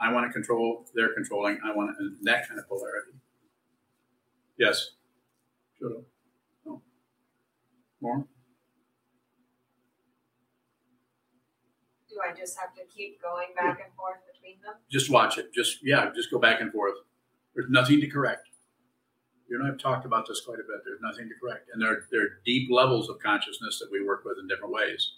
[0.00, 3.18] I want to control, they're controlling, I want to, that kind of polarity.
[4.56, 4.92] Yes?
[5.76, 6.02] Sure.
[6.64, 6.80] No?
[8.00, 8.24] More?
[12.08, 14.74] Do I just have to keep going back and forth between them?
[14.88, 15.52] Just watch it.
[15.52, 16.94] Just, yeah, just go back and forth.
[17.56, 18.50] There's nothing to correct
[19.48, 20.80] you and I have talked about this quite a bit.
[20.84, 21.68] There's nothing to correct.
[21.72, 25.12] And there, there are deep levels of consciousness that we work with in different ways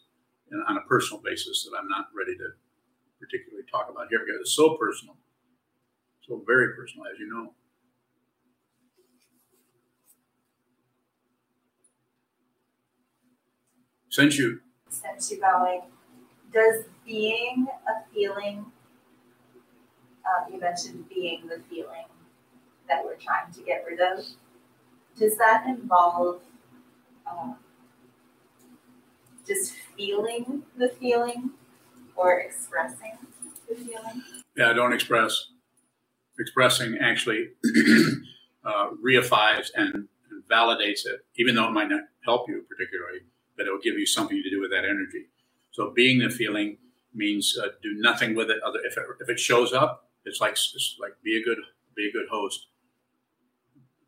[0.69, 2.49] on a personal basis that I'm not ready to
[3.21, 5.17] particularly talk about here because it's so personal,
[6.27, 7.53] so very personal, as you know.
[14.09, 14.61] Since you.
[14.89, 15.41] Since you
[16.53, 18.65] does being a feeling,
[20.25, 22.07] uh, you mentioned being the feeling,
[22.89, 24.25] that we're trying to get rid of,
[25.19, 26.41] does that involve
[27.31, 27.57] um,
[29.47, 31.51] just feeling the feeling
[32.15, 33.19] or expressing
[33.69, 34.23] the feeling?
[34.57, 35.49] Yeah, don't express.
[36.39, 37.49] Expressing actually
[38.65, 40.09] uh, reifies and,
[40.51, 43.21] validates it, even though it might not help you particularly,
[43.57, 45.27] but it will give you something to do with that energy.
[45.73, 46.79] So being the feeling
[47.15, 48.63] means uh, do nothing with it.
[48.63, 51.59] Other if it, if it shows up, it's like it's like be a good
[51.97, 52.67] be a good host.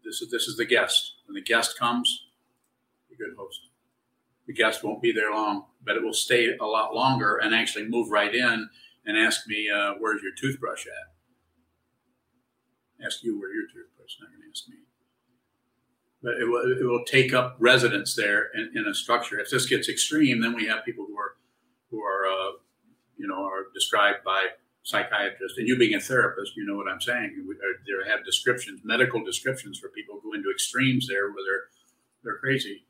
[0.05, 1.15] This is this is the guest.
[1.27, 2.27] When the guest comes,
[3.09, 3.68] be a good host.
[4.49, 7.87] The guest won't be there long, but it will stay a lot longer and actually
[7.87, 8.71] move right in
[9.05, 11.15] and ask me, uh, "Where's your toothbrush at?"
[13.05, 14.17] Ask you where your toothbrush.
[14.21, 14.77] Not going to ask me.
[16.23, 19.39] But it will, it will take up residence there in, in, a structure.
[19.39, 21.37] If this gets extreme, then we have people who are
[21.91, 22.53] who are uh,
[23.19, 24.49] you know are described by
[24.83, 27.45] psychiatrist, and you being a therapist, you know what I'm saying.
[27.47, 27.55] We,
[27.87, 31.65] there have descriptions, medical descriptions for people who go into extremes there where they're
[32.25, 32.85] they're crazy,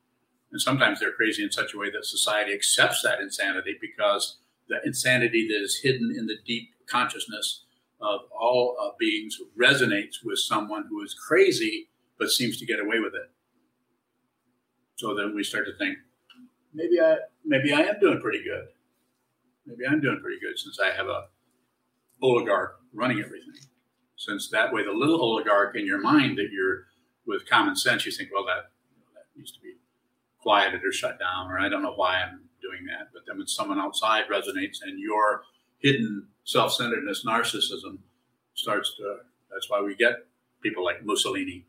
[0.51, 4.39] and sometimes they're crazy in such a way that society accepts that insanity because
[4.69, 7.65] the insanity that is hidden in the deep consciousness
[8.01, 11.89] of all uh, beings resonates with someone who is crazy
[12.19, 13.31] but seems to get away with it.
[14.97, 15.99] So then we start to think,
[16.75, 18.67] maybe I maybe I am doing pretty good.
[19.67, 21.27] Maybe I'm doing pretty good since I have a
[22.23, 23.55] oligarch running everything.
[24.17, 26.87] Since that way, the little oligarch in your mind that you're
[27.27, 28.71] with common sense, you think, well, that,
[29.15, 29.75] that needs to be
[30.49, 33.09] quieted or shut down, or I don't know why I'm doing that.
[33.13, 35.43] But then when someone outside resonates and your
[35.79, 37.99] hidden self centeredness, narcissism
[38.55, 39.17] starts to,
[39.51, 40.25] that's why we get
[40.63, 41.67] people like Mussolini,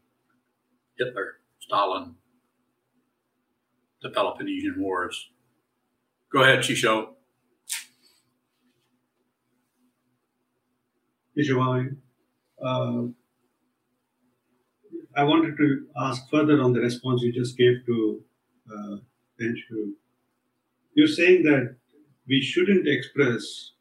[0.98, 2.16] Hitler, Stalin,
[4.02, 5.30] the Peloponnesian Wars.
[6.32, 7.10] Go ahead, Chisho.
[12.64, 13.08] Uh,
[15.18, 18.24] I wanted to ask further on the response you just gave to
[18.70, 18.98] uh.
[20.96, 21.76] You're saying that
[22.28, 23.72] we shouldn't express,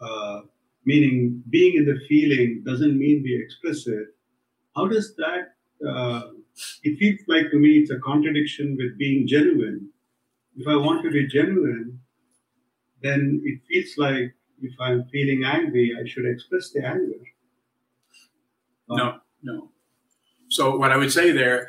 [0.00, 0.42] uh,
[0.84, 4.08] meaning being in the feeling doesn't mean we express it.
[4.76, 5.54] How does that?
[5.86, 6.30] Uh,
[6.84, 9.90] it feels like to me it's a contradiction with being genuine.
[10.56, 12.00] If I want to be genuine,
[13.02, 17.20] then it feels like if I'm feeling angry, I should express the anger.
[18.88, 19.70] no, no.
[20.48, 21.68] So what I would say there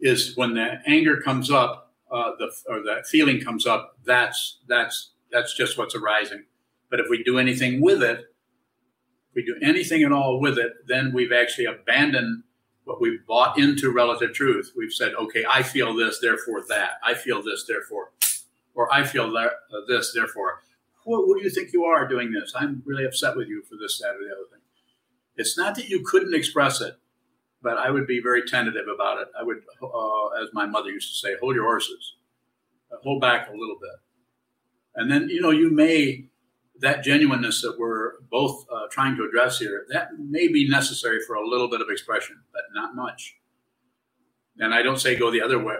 [0.00, 5.12] is when the anger comes up, uh, the or that feeling comes up, that's that's
[5.30, 6.44] that's just what's arising.
[6.90, 10.72] But if we do anything with it, if we do anything at all with it,
[10.86, 12.42] then we've actually abandoned
[12.84, 14.72] what we've bought into relative truth.
[14.76, 16.94] We've said, okay, I feel this, therefore that.
[17.04, 18.10] I feel this, therefore,
[18.74, 20.62] or I feel that, uh, this, therefore.
[21.04, 22.52] Who do you think you are doing this?
[22.54, 24.60] I'm really upset with you for this, that, or the other thing.
[25.36, 26.98] It's not that you couldn't express it,
[27.62, 29.28] but I would be very tentative about it.
[29.38, 32.16] I would, uh, as my mother used to say, hold your horses,
[32.92, 33.98] uh, hold back a little bit.
[34.94, 36.24] And then, you know, you may,
[36.80, 41.36] that genuineness that we're both uh, trying to address here, that may be necessary for
[41.36, 43.36] a little bit of expression, but not much.
[44.58, 45.76] And I don't say go the other way,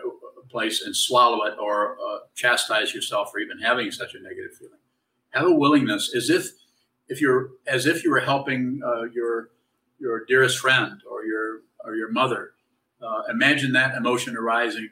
[0.50, 4.78] place and swallow it or uh, chastise yourself for even having such a negative feeling.
[5.30, 6.50] Have a willingness, as if
[7.08, 9.50] if you're as if you were helping uh, your
[9.98, 12.52] your dearest friend or your or your mother.
[13.02, 14.90] Uh, imagine that emotion arising,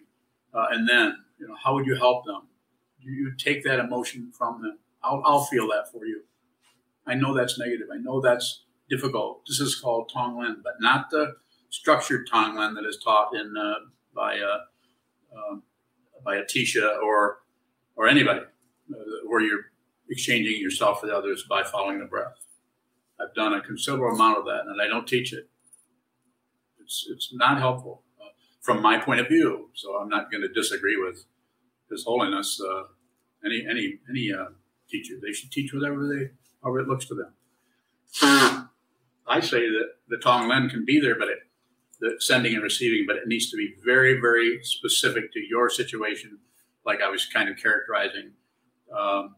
[0.54, 2.42] uh, and then you know how would you help them?
[3.00, 4.78] You, you take that emotion from them.
[5.02, 6.22] I'll, I'll feel that for you.
[7.06, 7.88] I know that's negative.
[7.92, 9.42] I know that's difficult.
[9.46, 11.36] This is called Tonglen, but not the
[11.70, 13.74] structured Tonglen that is taught in uh,
[14.14, 14.58] by uh,
[15.36, 15.62] um,
[16.24, 17.38] by Atisha or
[17.96, 19.66] or anybody, uh, where you're
[20.08, 22.44] exchanging yourself with others by following the breath.
[23.20, 25.48] I've done a considerable amount of that, and I don't teach it.
[26.88, 28.30] It's it's not helpful uh,
[28.62, 29.68] from my point of view.
[29.74, 31.26] So I'm not going to disagree with
[31.90, 32.58] His Holiness.
[32.58, 32.84] Uh,
[33.44, 34.46] any any any uh,
[34.88, 36.30] teacher, they should teach whatever they
[36.62, 38.70] however it looks to them.
[39.26, 41.40] I say that the Tonglen can be there, but it,
[42.00, 46.38] the sending and receiving, but it needs to be very, very specific to your situation,
[46.86, 48.30] like I was kind of characterizing.
[48.98, 49.36] Um,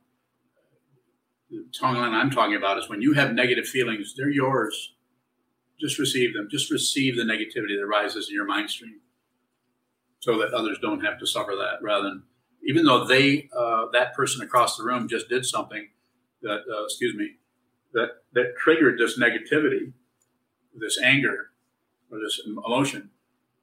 [1.50, 4.92] the Tonglen I'm talking about is when you have negative feelings, they're yours.
[5.80, 6.48] Just receive them.
[6.50, 9.00] Just receive the negativity that arises in your mind stream
[10.18, 12.22] so that others don't have to suffer that rather than,
[12.62, 15.88] even though they, uh, that person across the room just did something
[16.42, 17.36] that, uh, excuse me,
[17.94, 19.92] that, that triggered this negativity,
[20.74, 21.50] this anger,
[22.12, 23.10] or this emotion,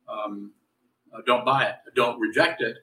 [0.09, 0.51] um,
[1.13, 1.75] uh, don't buy it.
[1.95, 2.77] Don't reject it.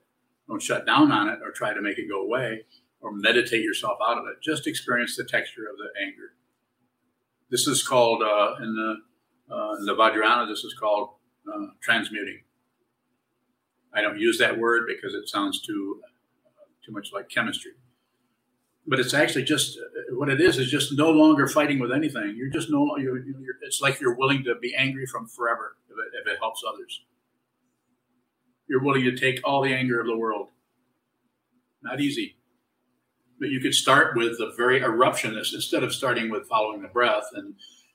[0.48, 2.64] Don't shut down on it or try to make it go away
[3.00, 4.42] or meditate yourself out of it.
[4.42, 6.34] Just experience the texture of the anger.
[7.50, 8.96] This is called, uh, in, the,
[9.50, 11.10] uh, in the Vajrayana, this is called
[11.52, 12.40] uh, transmuting.
[13.92, 16.00] I don't use that word because it sounds too,
[16.84, 17.72] too much like chemistry
[18.86, 19.78] but it's actually just
[20.10, 22.34] what it is is just no longer fighting with anything.
[22.36, 22.96] You're just no.
[22.98, 23.18] You're,
[23.62, 27.02] it's like you're willing to be angry from forever if it, if it helps others.
[28.68, 30.48] You're willing to take all the anger of the world.
[31.82, 32.36] Not easy,
[33.38, 35.36] but you could start with the very eruption.
[35.36, 37.54] Instead of starting with following the breath, and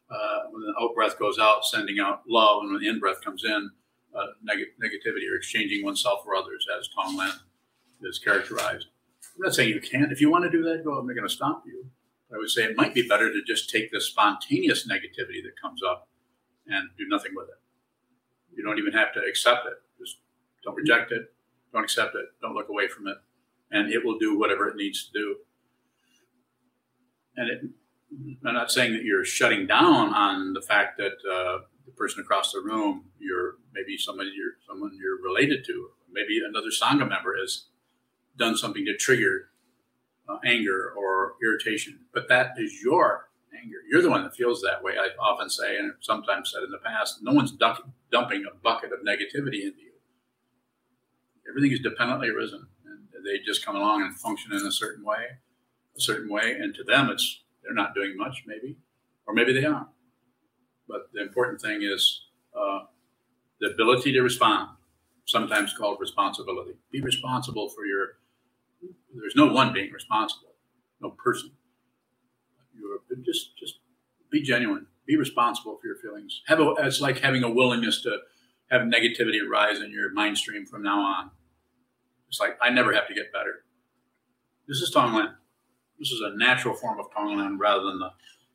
[0.10, 3.22] uh, when the out breath goes out, sending out love, and when the in breath
[3.22, 3.70] comes in,
[4.16, 7.34] uh, neg- negativity or exchanging oneself for others, as Tonglen
[8.02, 8.88] is characterized
[9.40, 10.12] I'm not saying you can't.
[10.12, 10.96] If you want to do that, go.
[10.96, 11.86] I'm not going to stop you.
[12.30, 15.54] But I would say it might be better to just take the spontaneous negativity that
[15.62, 16.10] comes up
[16.68, 17.56] and do nothing with it.
[18.54, 19.74] You don't even have to accept it.
[19.98, 20.18] Just
[20.66, 21.32] don't reject it.
[21.72, 22.26] Don't accept it.
[22.42, 23.16] Don't look away from it,
[23.72, 25.36] and it will do whatever it needs to do.
[27.38, 27.62] And it,
[28.12, 32.52] I'm not saying that you're shutting down on the fact that uh, the person across
[32.52, 37.66] the room, you're maybe somebody you're someone you're related to, maybe another sangha member has
[38.38, 39.50] done something to trigger
[40.28, 43.78] uh, anger or irritation, but that is your anger.
[43.90, 44.94] You're the one that feels that way.
[44.94, 49.00] I often say, and sometimes said in the past, no one's dumping a bucket of
[49.00, 49.94] negativity into you.
[51.48, 55.26] Everything is dependently arisen, and they just come along and function in a certain way,
[55.98, 58.78] a certain way, and to them, it's they're not doing much, maybe,
[59.28, 59.88] or maybe they are.
[60.88, 62.22] But the important thing is
[62.60, 62.80] uh,
[63.62, 64.70] the ability to respond,
[65.26, 66.74] sometimes called responsibility.
[66.92, 68.08] Be responsible for your
[69.14, 70.54] there's no one being responsible,
[71.02, 71.52] no person.
[72.74, 73.76] You're just just
[74.32, 76.42] be genuine, be responsible for your feelings.
[76.48, 78.18] Have a, it's like having a willingness to
[78.72, 81.32] have negativity arise in your mind stream from now on.
[82.30, 83.64] It's like I never have to get better.
[84.68, 85.34] This is Tonglen.
[86.00, 88.12] This is a natural form of Tonglen rather than the,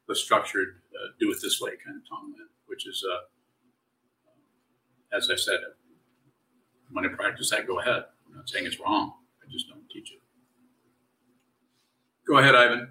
[0.09, 5.37] the structured uh, do it this way kind of Tonglen, which is, uh, as I
[5.37, 5.59] said,
[6.91, 8.05] when I practice that, go ahead.
[8.27, 9.13] I'm not saying it's wrong.
[9.43, 10.21] I just don't teach it.
[12.27, 12.89] Go ahead, Ivan.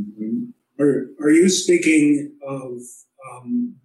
[0.00, 0.82] Mm-hmm.
[0.82, 2.78] Are, are you speaking of
[3.30, 3.76] um,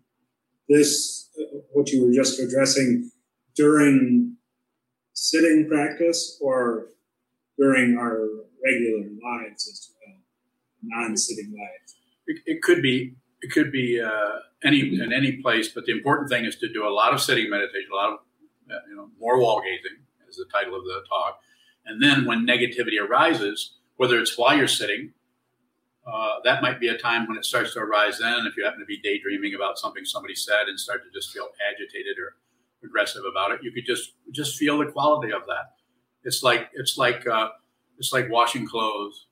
[0.69, 3.11] this, uh, what you were just addressing,
[3.55, 4.37] during
[5.13, 6.87] sitting practice or
[7.57, 10.17] during our regular lives as well,
[10.83, 11.95] non-sitting lives?
[12.27, 16.29] It, it could be it could be uh, any in any place, but the important
[16.29, 18.19] thing is to do a lot of sitting meditation, a lot of
[18.71, 19.97] uh, you know more wall gazing,
[20.27, 21.39] is the title of the talk.
[21.85, 25.13] And then when negativity arises, whether it's while you're sitting,
[26.05, 28.19] uh, that might be a time when it starts to arise.
[28.19, 31.31] Then, if you happen to be daydreaming about something somebody said and start to just
[31.31, 32.35] feel agitated or
[32.83, 35.75] aggressive about it, you could just just feel the quality of that.
[36.23, 37.49] It's like it's like uh,
[37.97, 39.27] it's like washing clothes.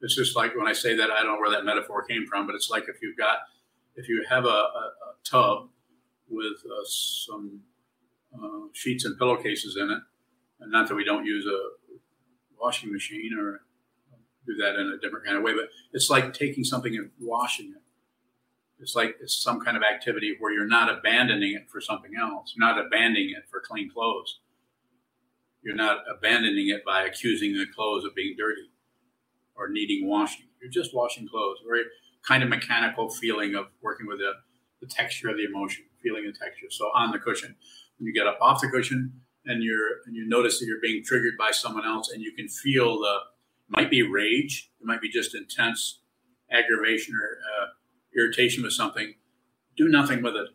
[0.00, 2.46] It's just like when I say that, I don't know where that metaphor came from,
[2.46, 3.38] but it's like if you've got
[3.96, 5.68] if you have a, a, a tub
[6.28, 7.60] with uh, some
[8.32, 9.98] uh, sheets and pillowcases in it,
[10.60, 11.98] and not that we don't use a
[12.60, 13.62] washing machine or
[14.46, 17.70] do that in a different kind of way, but it's like taking something and washing
[17.70, 17.82] it.
[18.80, 22.54] It's like it's some kind of activity where you're not abandoning it for something else.
[22.56, 24.38] You're not abandoning it for clean clothes.
[25.68, 28.70] You're not abandoning it by accusing the clothes of being dirty
[29.54, 30.46] or needing washing.
[30.62, 31.58] You're just washing clothes.
[31.68, 31.82] Very
[32.26, 34.32] kind of mechanical feeling of working with the,
[34.80, 36.68] the texture of the emotion, feeling the texture.
[36.70, 37.54] So on the cushion,
[37.98, 41.04] when you get up off the cushion and you're and you notice that you're being
[41.04, 43.18] triggered by someone else, and you can feel the
[43.68, 46.00] might be rage, it might be just intense
[46.50, 47.66] aggravation or uh,
[48.18, 49.16] irritation with something.
[49.76, 50.48] Do nothing with it.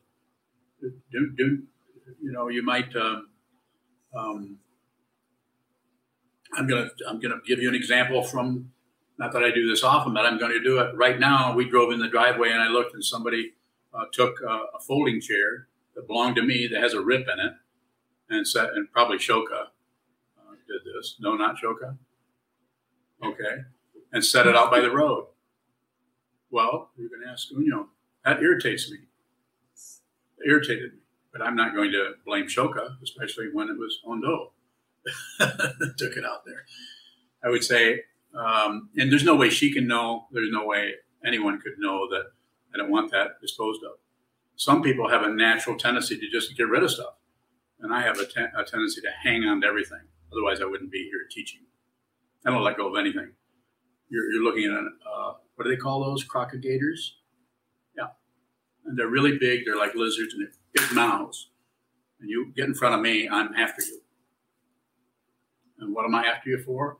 [1.12, 1.60] Do, do
[2.20, 2.48] you know?
[2.48, 2.96] You might.
[2.96, 3.28] Um,
[4.16, 4.58] um,
[6.56, 8.72] I'm gonna I'm gonna give you an example from
[9.18, 11.54] not that I do this often, but I'm going to do it right now.
[11.54, 13.54] We drove in the driveway and I looked, and somebody
[13.94, 17.40] uh, took uh, a folding chair that belonged to me that has a rip in
[17.40, 17.54] it,
[18.30, 19.68] and said, and probably Shoka
[20.38, 21.16] uh, did this.
[21.20, 21.98] No, not Shoka.
[23.24, 23.62] Okay,
[24.12, 25.28] and set it out by the road.
[26.50, 27.88] Well, you can ask Unyo.
[28.26, 28.98] That irritates me.
[30.40, 31.00] It irritated me,
[31.32, 34.53] but I'm not going to blame Shoka, especially when it was Ondo
[35.98, 36.66] took it out there.
[37.44, 38.02] I would say
[38.34, 40.28] um, and there's no way she can know.
[40.32, 40.94] There's no way
[41.26, 42.32] anyone could know that
[42.74, 44.00] I don't want that disposed of.
[44.56, 47.16] Some people have a natural tendency to just get rid of stuff,
[47.80, 50.02] and I have a, ten- a tendency to hang on to everything.
[50.32, 51.62] Otherwise, I wouldn't be here teaching.
[52.46, 53.32] I don't let go of anything.
[54.10, 56.28] You're, you're looking at an, uh, what do they call those?
[56.28, 57.14] Crocodigators?
[57.96, 58.10] Yeah,
[58.86, 59.62] and they're really big.
[59.66, 61.50] They're like lizards, and they're big mouths.
[62.20, 64.02] And you get in front of me, I'm after you.
[65.80, 66.98] And what am I after you for?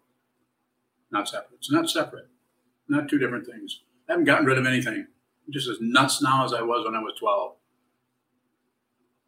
[1.14, 1.58] not separate.
[1.60, 2.28] It's not separate.
[2.90, 3.84] Not two different things.
[4.10, 5.08] I haven't gotten rid of anything.
[5.46, 7.56] I'm just as nuts now as I was when I was 12.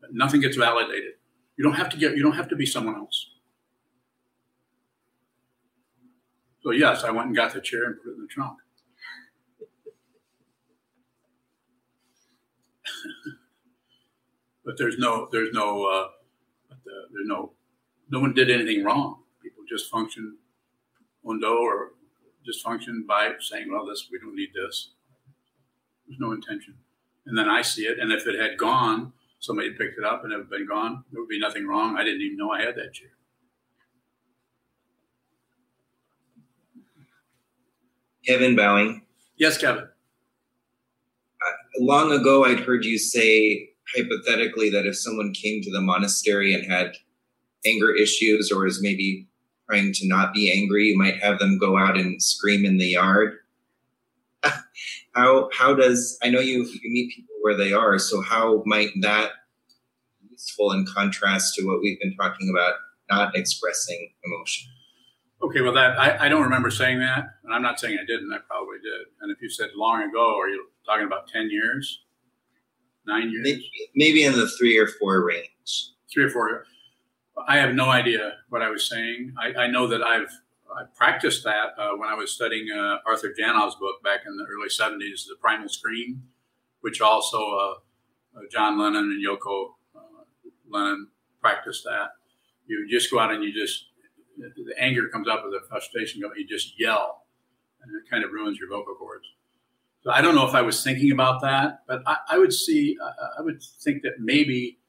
[0.02, 1.14] But nothing gets validated.
[1.56, 2.18] You don't have to get.
[2.18, 3.30] You don't have to be someone else.
[6.62, 8.58] So yes, I went and got the chair and put it in the trunk.
[14.66, 15.30] but there's no.
[15.32, 15.86] There's no.
[15.86, 16.10] Uh,
[16.72, 16.76] uh,
[17.14, 17.54] there's no.
[18.10, 19.22] No one did anything wrong.
[19.68, 20.38] Just function
[21.26, 21.92] Ondo or
[22.48, 24.92] dysfunction by saying, well, this we don't need this.
[26.08, 26.76] There's no intention.
[27.26, 30.32] And then I see it, and if it had gone, somebody picked it up and
[30.32, 31.98] it had been gone, there would be nothing wrong.
[31.98, 33.10] I didn't even know I had that chair.
[38.28, 39.04] Kevin Bowing.
[39.38, 39.84] Yes, Kevin.
[39.84, 46.54] Uh, long ago, I'd heard you say hypothetically that if someone came to the monastery
[46.54, 46.94] and had
[47.66, 49.28] anger issues or is maybe
[49.68, 50.86] trying to not be angry.
[50.86, 53.38] You might have them go out and scream in the yard.
[55.16, 58.90] how how does I know you you meet people where they are, so how might
[59.02, 59.32] that
[60.22, 62.76] be useful in contrast to what we've been talking about,
[63.10, 64.70] not expressing emotion?
[65.42, 68.32] Okay, well, that I, I don't remember saying that, and I'm not saying I didn't.
[68.34, 69.08] I probably did.
[69.22, 72.04] And if you said long ago, are you talking about ten years,
[73.06, 73.44] nine years?
[73.44, 75.92] Maybe, maybe in the three or four range.
[76.14, 76.66] Three or four.
[77.48, 79.34] I have no idea what I was saying.
[79.38, 80.32] I, I know that I've
[80.76, 84.46] I practiced that uh, when I was studying uh, Arthur Janov's book back in the
[84.46, 86.24] early 70s, The Primal Scream,
[86.82, 90.00] which also uh, uh John Lennon and Yoko uh,
[90.70, 91.08] Lennon
[91.40, 92.10] practiced that.
[92.68, 93.86] You just go out and you just,
[94.38, 97.26] the anger comes up with the frustration, you just yell,
[97.82, 99.28] and it kind of ruins your vocal cords.
[100.04, 102.98] So I don't know if I was thinking about that, but I, I would see,
[103.38, 104.80] I would think that maybe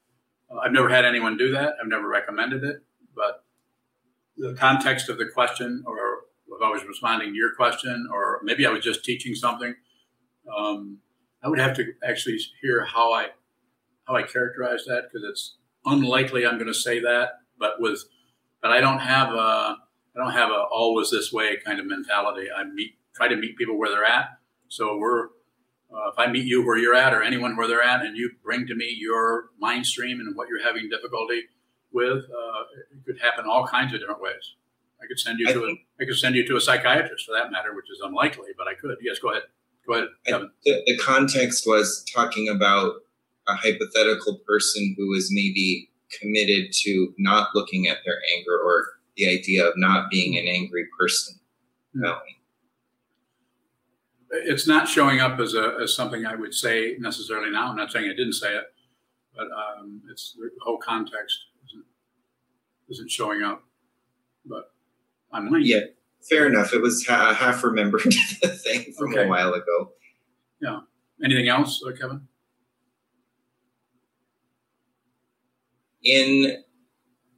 [0.62, 1.74] I've never had anyone do that.
[1.80, 2.76] I've never recommended it,
[3.14, 3.44] but
[4.36, 5.97] the context of the question, or
[6.49, 9.74] if I was responding to your question, or maybe I was just teaching something,
[10.57, 10.99] um,
[11.42, 13.28] I would have to actually hear how I
[14.07, 17.30] how I characterize that because it's unlikely I'm going to say that.
[17.59, 18.05] But with
[18.62, 19.76] but I don't have a
[20.16, 22.49] I don't have a always this way kind of mentality.
[22.55, 24.38] I meet try to meet people where they're at.
[24.68, 25.28] So we're
[25.93, 28.30] uh, if I meet you where you're at or anyone where they're at and you
[28.43, 31.43] bring to me your mind stream and what you're having difficulty
[31.93, 32.62] with, uh,
[32.93, 34.55] it could happen all kinds of different ways.
[35.03, 37.26] I could send you I to think, a, I could send you to a psychiatrist
[37.26, 38.97] for that matter, which is unlikely, but I could.
[39.03, 39.45] Yes, go ahead.
[39.87, 40.51] Go ahead, Kevin.
[40.64, 42.95] The, the context was talking about
[43.47, 45.89] a hypothetical person who was maybe
[46.20, 50.87] committed to not looking at their anger or the idea of not being an angry
[50.99, 51.39] person.
[51.95, 52.18] No.
[54.31, 57.68] It's not showing up as a as something I would say necessarily now.
[57.70, 58.64] I'm not saying I didn't say it,
[59.35, 61.85] but um, it's the whole context isn't,
[62.89, 63.62] isn't showing up.
[64.45, 64.72] But
[65.33, 65.64] I'm might.
[65.64, 65.81] Yeah,
[66.29, 66.72] fair enough.
[66.72, 68.03] It was ha- half remembered
[68.64, 69.24] thing from Okay.
[69.24, 69.93] a while ago.
[70.61, 70.81] Yeah.
[71.24, 72.27] Anything else, uh, Kevin?
[76.03, 76.62] in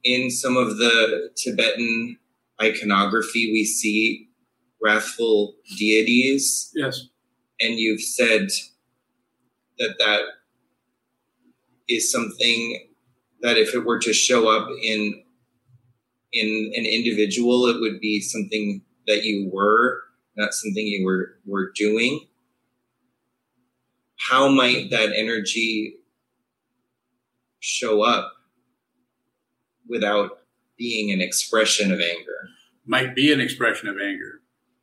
[0.03, 2.17] in some of the Tibetan
[2.61, 4.28] iconography, we see
[4.81, 7.07] wrathful deities, Yes.
[7.59, 8.49] and you've said
[9.77, 10.21] that that
[11.87, 12.87] is something
[13.41, 15.23] that if it were to show up in
[16.31, 20.01] in an individual, it would be something that you were,
[20.37, 22.27] not something you were were doing.
[24.17, 25.95] How might that energy
[27.59, 28.33] show up
[29.87, 30.39] without
[30.77, 32.49] being an expression of anger?
[32.85, 34.38] might be an expression of anger.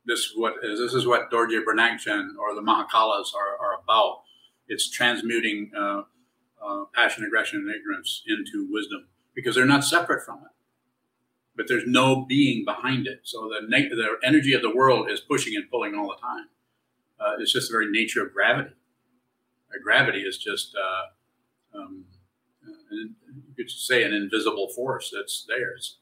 [0.07, 4.21] This is what is this is what Dorje Bernakchen or the Mahakalas are, are about.
[4.69, 6.03] It's transmuting uh,
[6.65, 10.51] uh, passion, aggression, and ignorance into wisdom because they're not separate from it.
[11.55, 13.21] But there's no being behind it.
[13.23, 16.47] So the neg- the energy of the world is pushing and pulling all the time.
[17.19, 18.75] Uh, it's just the very nature of gravity.
[19.69, 22.05] Uh, gravity is just uh, um,
[22.65, 25.73] uh, you could say an invisible force that's there.
[25.73, 25.97] It's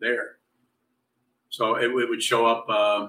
[0.00, 0.37] there.
[1.50, 3.08] So it, it would show up, uh,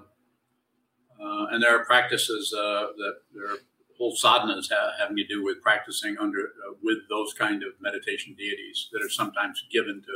[1.22, 3.58] uh, and there are practices uh, that there are
[3.98, 8.34] whole sadhanas ha- having to do with practicing under uh, with those kind of meditation
[8.38, 10.14] deities that are sometimes given to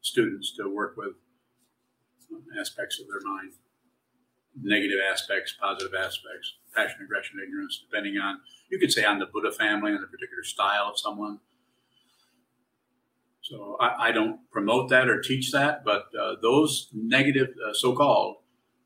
[0.00, 1.12] students to work with
[2.58, 3.52] aspects of their mind,
[4.60, 8.40] negative aspects, positive aspects, passion, aggression, ignorance, depending on
[8.70, 11.40] you could say on the Buddha family and the particular style of someone.
[13.48, 18.36] So I, I don't promote that or teach that, but uh, those negative, uh, so-called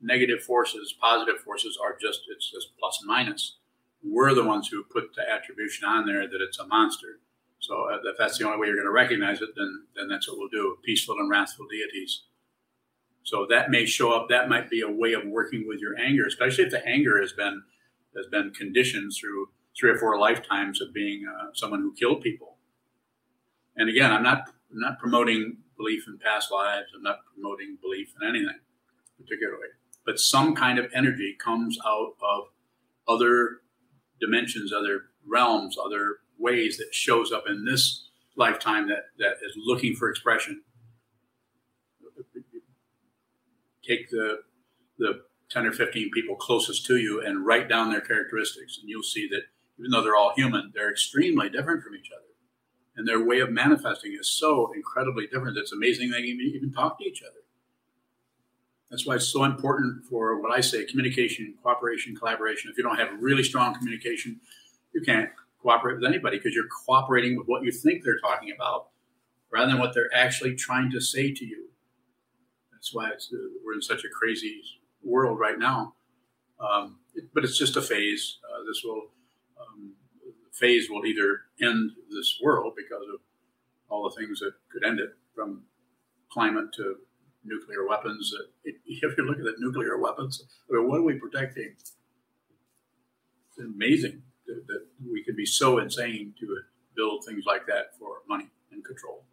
[0.00, 3.56] negative forces, positive forces are just it's just plus and minus.
[4.04, 7.18] We're the ones who put the attribution on there that it's a monster.
[7.58, 10.28] So uh, if that's the only way you're going to recognize it, then then that's
[10.28, 12.22] what we'll do: peaceful and wrathful deities.
[13.24, 14.28] So that may show up.
[14.28, 17.32] That might be a way of working with your anger, especially if the anger has
[17.32, 17.62] been
[18.16, 22.51] has been conditioned through three or four lifetimes of being uh, someone who killed people.
[23.76, 26.88] And again, I'm not I'm not promoting belief in past lives.
[26.94, 28.58] I'm not promoting belief in anything
[29.18, 29.68] particularly.
[30.04, 32.44] But some kind of energy comes out of
[33.06, 33.60] other
[34.20, 39.94] dimensions, other realms, other ways that shows up in this lifetime that, that is looking
[39.94, 40.62] for expression.
[43.86, 44.38] Take the
[44.98, 49.02] the 10 or 15 people closest to you and write down their characteristics, and you'll
[49.02, 49.42] see that
[49.78, 52.31] even though they're all human, they're extremely different from each other
[52.96, 55.56] and their way of manifesting is so incredibly different.
[55.56, 57.40] It's amazing they can even talk to each other.
[58.90, 62.70] That's why it's so important for what I say communication, cooperation, collaboration.
[62.70, 64.40] If you don't have really strong communication,
[64.92, 65.30] you can't
[65.62, 68.88] cooperate with anybody because you're cooperating with what you think they're talking about
[69.50, 71.68] rather than what they're actually trying to say to you.
[72.72, 74.60] That's why uh, we're in such a crazy
[75.02, 75.94] world right now.
[76.60, 76.98] Um,
[77.32, 78.38] but it's just a phase.
[78.44, 79.04] Uh, this will
[80.62, 83.20] phase will either end this world because of
[83.90, 85.64] all the things that could end it, from
[86.30, 86.96] climate to
[87.44, 88.32] nuclear weapons.
[88.64, 91.74] If you look at nuclear weapons, I mean, what are we protecting?
[91.76, 96.46] It's amazing that, that we could be so insane to
[96.94, 99.24] build things like that for money and control.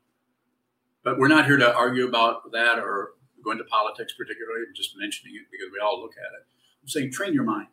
[1.04, 3.12] But we're not here to argue about that or
[3.44, 4.62] go into politics particularly.
[4.68, 6.46] I'm just mentioning it because we all look at it.
[6.82, 7.68] I'm saying train your mind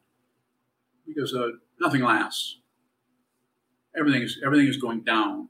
[1.07, 2.59] because uh, nothing lasts
[3.99, 5.49] everything is everything is going down.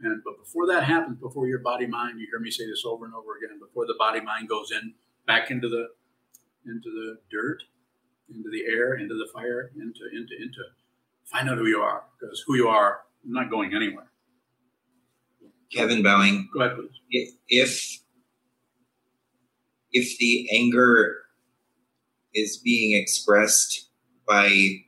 [0.00, 3.04] And but before that happens, before your body mind, you hear me say this over
[3.04, 4.94] and over again, before the body mind goes in
[5.26, 5.88] back into the
[6.66, 7.62] into the dirt,
[8.28, 10.58] into the air, into the fire, into into into
[11.24, 12.04] find out who you are.
[12.18, 14.10] Because who you are not going anywhere.
[15.72, 16.76] Kevin Bowing, Go ahead,
[17.10, 17.32] please.
[17.48, 17.98] if
[19.92, 21.16] if the anger
[22.34, 23.88] is being expressed
[24.26, 24.82] by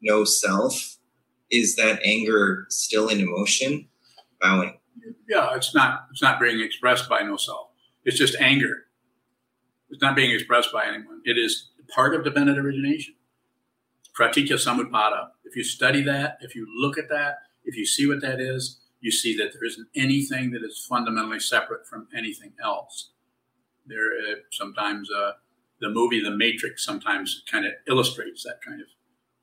[0.00, 0.95] no self,
[1.50, 3.88] is that anger still an emotion?
[4.40, 4.78] Bowing.
[5.28, 7.68] Yeah, it's not it's not being expressed by no self.
[8.04, 8.84] It's just anger.
[9.90, 11.20] It's not being expressed by anyone.
[11.24, 13.14] It is part of dependent origination.
[14.14, 15.28] Pratitya Samutpada.
[15.44, 18.80] If you study that, if you look at that, if you see what that is,
[19.00, 23.10] you see that there isn't anything that is fundamentally separate from anything else.
[23.86, 25.32] There, uh, sometimes uh,
[25.80, 28.88] the movie The Matrix sometimes kind of illustrates that kind of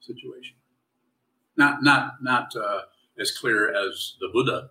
[0.01, 0.56] situation.
[1.56, 2.82] Not not not uh,
[3.20, 4.70] as clear as the Buddha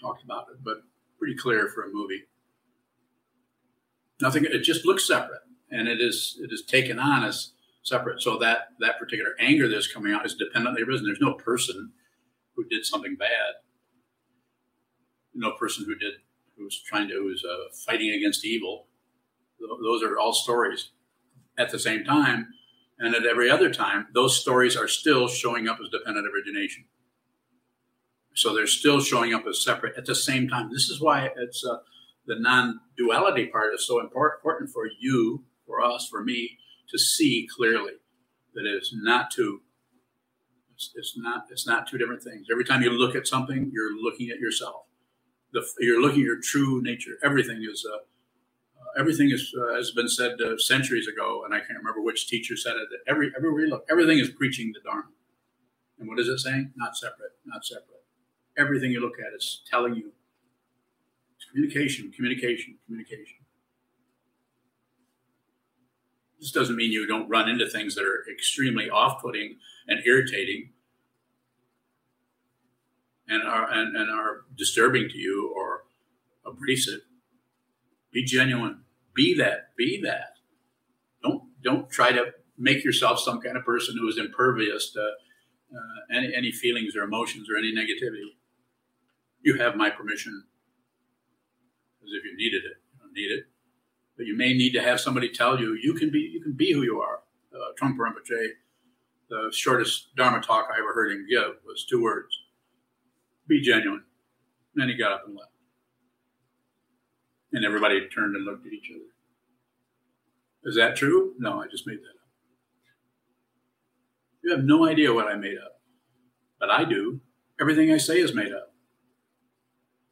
[0.00, 0.78] talked about it, but
[1.18, 2.24] pretty clear for a movie.
[4.20, 4.44] Nothing.
[4.44, 7.52] It just looks separate, and it is it is taken on as
[7.82, 8.20] separate.
[8.20, 11.06] So that that particular anger that's coming out is dependently arisen.
[11.06, 11.92] There's no person
[12.54, 13.54] who did something bad.
[15.34, 16.14] No person who did
[16.56, 18.86] who was trying to who was uh, fighting against evil.
[19.82, 20.90] Those are all stories.
[21.58, 22.48] At the same time,
[23.02, 26.84] and at every other time, those stories are still showing up as dependent origination.
[28.34, 30.70] So they're still showing up as separate at the same time.
[30.70, 31.78] This is why it's uh,
[32.26, 36.58] the non-duality part is so important for you, for us, for me
[36.90, 37.94] to see clearly
[38.54, 39.62] that it is not two.
[40.72, 41.46] It's, it's not.
[41.50, 42.46] It's not two different things.
[42.52, 44.84] Every time you look at something, you're looking at yourself.
[45.52, 47.18] The, you're looking at your true nature.
[47.24, 47.84] Everything is.
[47.92, 47.98] Uh,
[48.98, 52.56] everything is, uh, has been said uh, centuries ago, and I can't remember which teacher
[52.56, 52.88] said it.
[52.90, 55.10] That every everywhere you look, everything is preaching the Dharma.
[55.98, 56.72] And what is it saying?
[56.76, 57.32] Not separate.
[57.46, 58.02] Not separate
[58.56, 60.12] everything you look at is telling you
[61.36, 63.38] it's communication, communication, communication.
[66.40, 70.70] This doesn't mean you don't run into things that are extremely off putting and irritating
[73.28, 75.84] and are, and, and are disturbing to you or
[76.44, 77.00] abrasive.
[78.12, 78.82] Be genuine.
[79.14, 79.74] Be that.
[79.76, 80.38] Be that.
[81.22, 86.16] Don't don't try to make yourself some kind of person who is impervious to uh,
[86.16, 88.32] any, any feelings or emotions or any negativity
[89.42, 90.44] you have my permission
[92.02, 92.78] as if you needed it.
[92.92, 93.44] You don't need it,
[94.16, 96.72] but you may need to have somebody tell you you can be you can be
[96.72, 97.20] who you are.
[97.52, 98.48] Uh, Trungpa Rinpoche,
[99.28, 102.34] the shortest Dharma talk I ever heard him give was two words:
[103.46, 104.04] "Be genuine."
[104.74, 105.51] And then he got up and left,
[107.52, 109.04] and everybody turned and looked at each other.
[110.64, 111.34] Is that true?
[111.38, 112.28] No, I just made that up.
[114.42, 115.80] You have no idea what I made up,
[116.58, 117.20] but I do.
[117.60, 118.72] Everything I say is made up.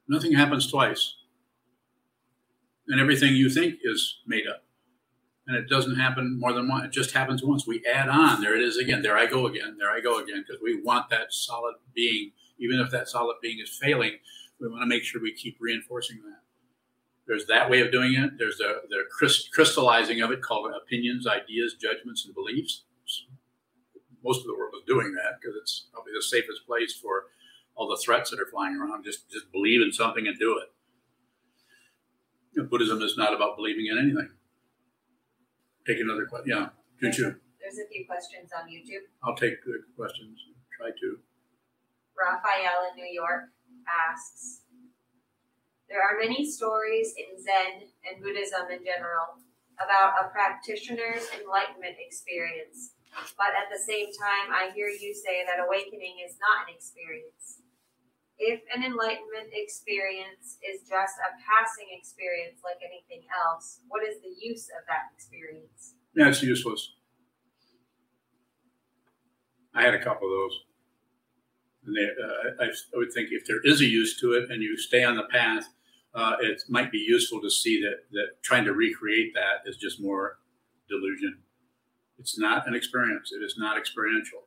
[0.09, 1.15] Nothing happens twice.
[2.89, 4.65] And everything you think is made up.
[5.47, 6.85] And it doesn't happen more than once.
[6.85, 7.67] It just happens once.
[7.67, 8.41] We add on.
[8.41, 9.03] There it is again.
[9.03, 9.77] There I go again.
[9.79, 10.45] There I go again.
[10.47, 12.33] Because we want that solid being.
[12.59, 14.13] Even if that solid being is failing,
[14.61, 16.40] we want to make sure we keep reinforcing that.
[17.31, 18.39] There's that way of doing it.
[18.39, 19.05] There's the, the
[19.53, 22.83] crystallizing of it called opinions, ideas, judgments, and beliefs.
[24.25, 27.27] Most of the world is doing that because it's probably the safest place for
[27.77, 29.05] all the threats that are flying around.
[29.05, 30.75] Just just believe in something and do it.
[32.57, 34.31] You know, Buddhism is not about believing in anything.
[35.87, 36.51] Take another question.
[36.51, 36.71] Yeah,
[37.01, 39.07] there's a, there's a few questions on YouTube.
[39.23, 40.37] I'll take the questions.
[40.77, 41.19] Try to.
[42.19, 43.51] Raphael in New York
[43.87, 44.63] asks
[45.91, 49.43] There are many stories in Zen and Buddhism in general
[49.83, 52.95] about a practitioner's enlightenment experience.
[53.37, 57.61] But at the same time, I hear you say that awakening is not an experience
[58.41, 64.35] if an enlightenment experience is just a passing experience like anything else, what is the
[64.41, 65.95] use of that experience?
[66.17, 66.95] Yeah, it's useless.
[69.75, 70.61] I had a couple of those.
[71.87, 74.63] And they, uh, I, I, would think if there is a use to it and
[74.63, 75.69] you stay on the path,
[76.15, 80.01] uh, it might be useful to see that, that trying to recreate that is just
[80.01, 80.39] more
[80.89, 81.39] delusion.
[82.19, 84.41] It's not an experience, it is not experiential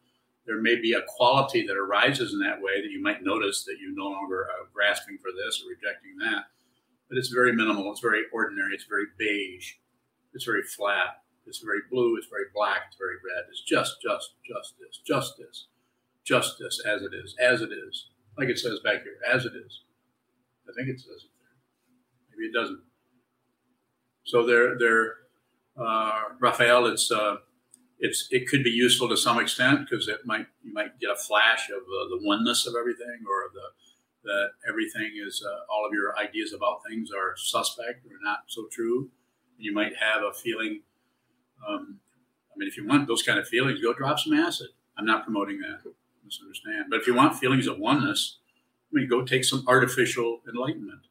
[0.45, 3.77] there may be a quality that arises in that way that you might notice that
[3.79, 6.45] you no longer are grasping for this or rejecting that.
[7.07, 7.91] But it's very minimal.
[7.91, 8.73] It's very ordinary.
[8.73, 9.73] It's very beige.
[10.33, 11.21] It's very flat.
[11.45, 12.17] It's very blue.
[12.17, 12.83] It's very black.
[12.87, 13.45] It's very red.
[13.49, 15.67] It's just, just, justice, justice,
[16.25, 18.07] justice as it is, as it is.
[18.37, 19.81] Like it says back here, as it is.
[20.67, 21.27] I think it says.
[22.35, 22.81] Maybe it doesn't.
[24.25, 25.15] So there, there,
[25.77, 27.37] uh, Raphael, it's, uh,
[27.99, 31.15] it's it could be useful to some extent because it might you might get a
[31.15, 33.61] flash of uh, the oneness of everything or the
[34.25, 38.67] that everything is uh, all of your ideas about things are suspect or not so
[38.71, 39.09] true.
[39.57, 40.81] You might have a feeling.
[41.67, 41.99] Um,
[42.53, 44.67] I mean, if you want those kind of feelings, go drop some acid.
[44.97, 45.79] I'm not promoting that.
[46.25, 46.85] Misunderstand.
[46.89, 48.37] But if you want feelings of oneness,
[48.91, 51.01] I mean, go take some artificial enlightenment.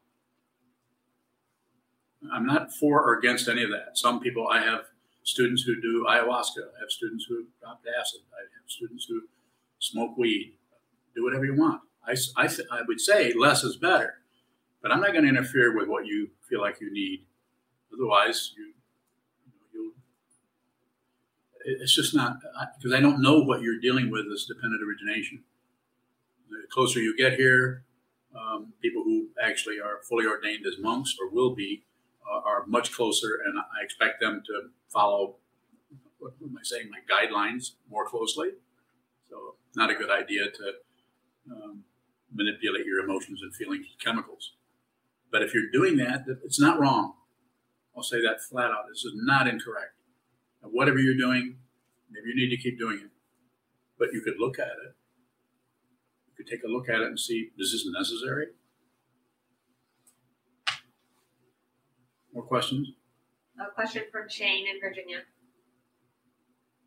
[2.31, 3.97] I'm not for or against any of that.
[3.97, 4.85] Some people I have
[5.23, 6.59] students who do ayahuasca.
[6.77, 8.21] I have students who dropped acid.
[8.33, 9.23] I have students who
[9.79, 10.53] smoke weed.
[11.15, 11.81] Do whatever you want.
[12.05, 14.15] I, I, I would say less is better,
[14.81, 17.25] but I'm not going to interfere with what you feel like you need.
[17.93, 18.73] Otherwise, you,
[19.73, 19.93] you
[21.65, 22.37] it's just not
[22.77, 25.43] because I don't know what you're dealing with as dependent origination.
[26.49, 27.83] The closer you get here,
[28.35, 31.83] um, people who actually are fully ordained as monks or will be
[32.29, 35.35] are much closer, and I expect them to follow.
[36.19, 36.89] What am I saying?
[36.89, 38.49] My guidelines more closely.
[39.29, 40.73] So, not a good idea to
[41.51, 41.83] um,
[42.33, 44.53] manipulate your emotions and feelings with chemicals.
[45.31, 47.13] But if you're doing that, it's not wrong.
[47.95, 48.85] I'll say that flat out.
[48.89, 49.93] This is not incorrect.
[50.61, 51.57] And whatever you're doing,
[52.11, 53.11] maybe you need to keep doing it.
[53.99, 54.95] But you could look at it.
[56.27, 58.47] You could take a look at it and see this is this necessary?
[62.33, 62.89] More questions?
[63.59, 65.19] A question from Shane in Virginia.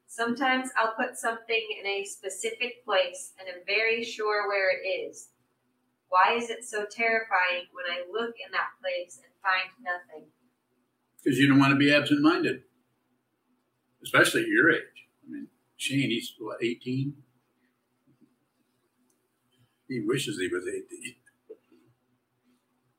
[0.08, 5.28] Sometimes I'll put something in a specific place and I'm very sure where it is.
[6.08, 10.28] Why is it so terrifying when I look in that place and find nothing?
[11.22, 12.62] Because you don't want to be absent minded,
[14.02, 15.06] especially at your age.
[15.26, 17.14] I mean, Shane, he's what, 18?
[19.88, 21.14] He wishes he was 18.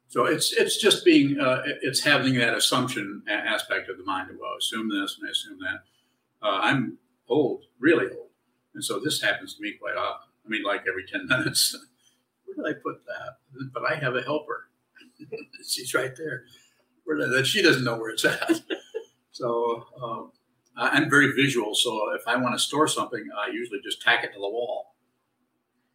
[0.10, 4.30] So it's it's just being uh, it's having that assumption aspect of the mind.
[4.39, 5.80] Well, I assume this and I assume that.
[6.41, 6.97] Uh, I'm
[7.28, 8.30] old, really old,
[8.74, 10.30] and so this happens to me quite often.
[10.45, 11.76] I mean, like every ten minutes.
[12.45, 13.70] Where did I put that?
[13.74, 14.70] But I have a helper.
[15.68, 16.43] She's right there.
[17.03, 17.45] Where did that?
[17.45, 18.62] She doesn't know where it's at.
[19.32, 20.32] so um,
[20.78, 21.76] I'm very visual.
[21.76, 24.95] So if I want to store something, I usually just tack it to the wall,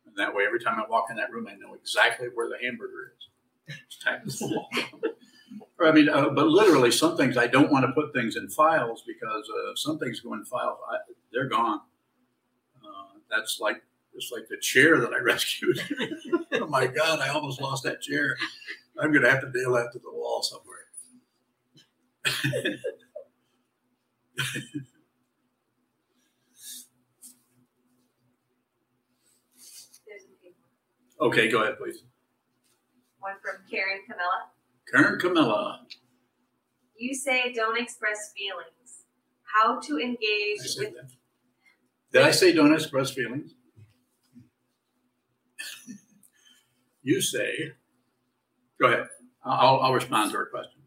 [0.04, 2.58] and that way, every time I walk in that room, I know exactly where the
[2.62, 3.28] hamburger is.
[5.80, 9.02] I mean, uh, but literally, some things I don't want to put things in files
[9.06, 10.98] because uh, some things go in files, I,
[11.32, 11.80] they're gone.
[12.76, 13.82] Uh, that's like
[14.14, 15.80] it's like the chair that I rescued.
[16.52, 18.36] oh my God, I almost lost that chair.
[18.98, 20.78] I'm going to have to nail that to the wall somewhere.
[31.20, 32.02] okay, go ahead, please.
[33.22, 34.50] One from Karen Camilla.
[34.90, 35.86] Karen Camilla.
[36.96, 39.04] You say don't express feelings.
[39.44, 40.94] How to engage with.
[40.94, 41.10] That.
[42.12, 43.54] Did I say don't express feelings?
[47.02, 47.74] you say.
[48.80, 49.06] Go ahead.
[49.44, 50.82] I'll, I'll respond to her question.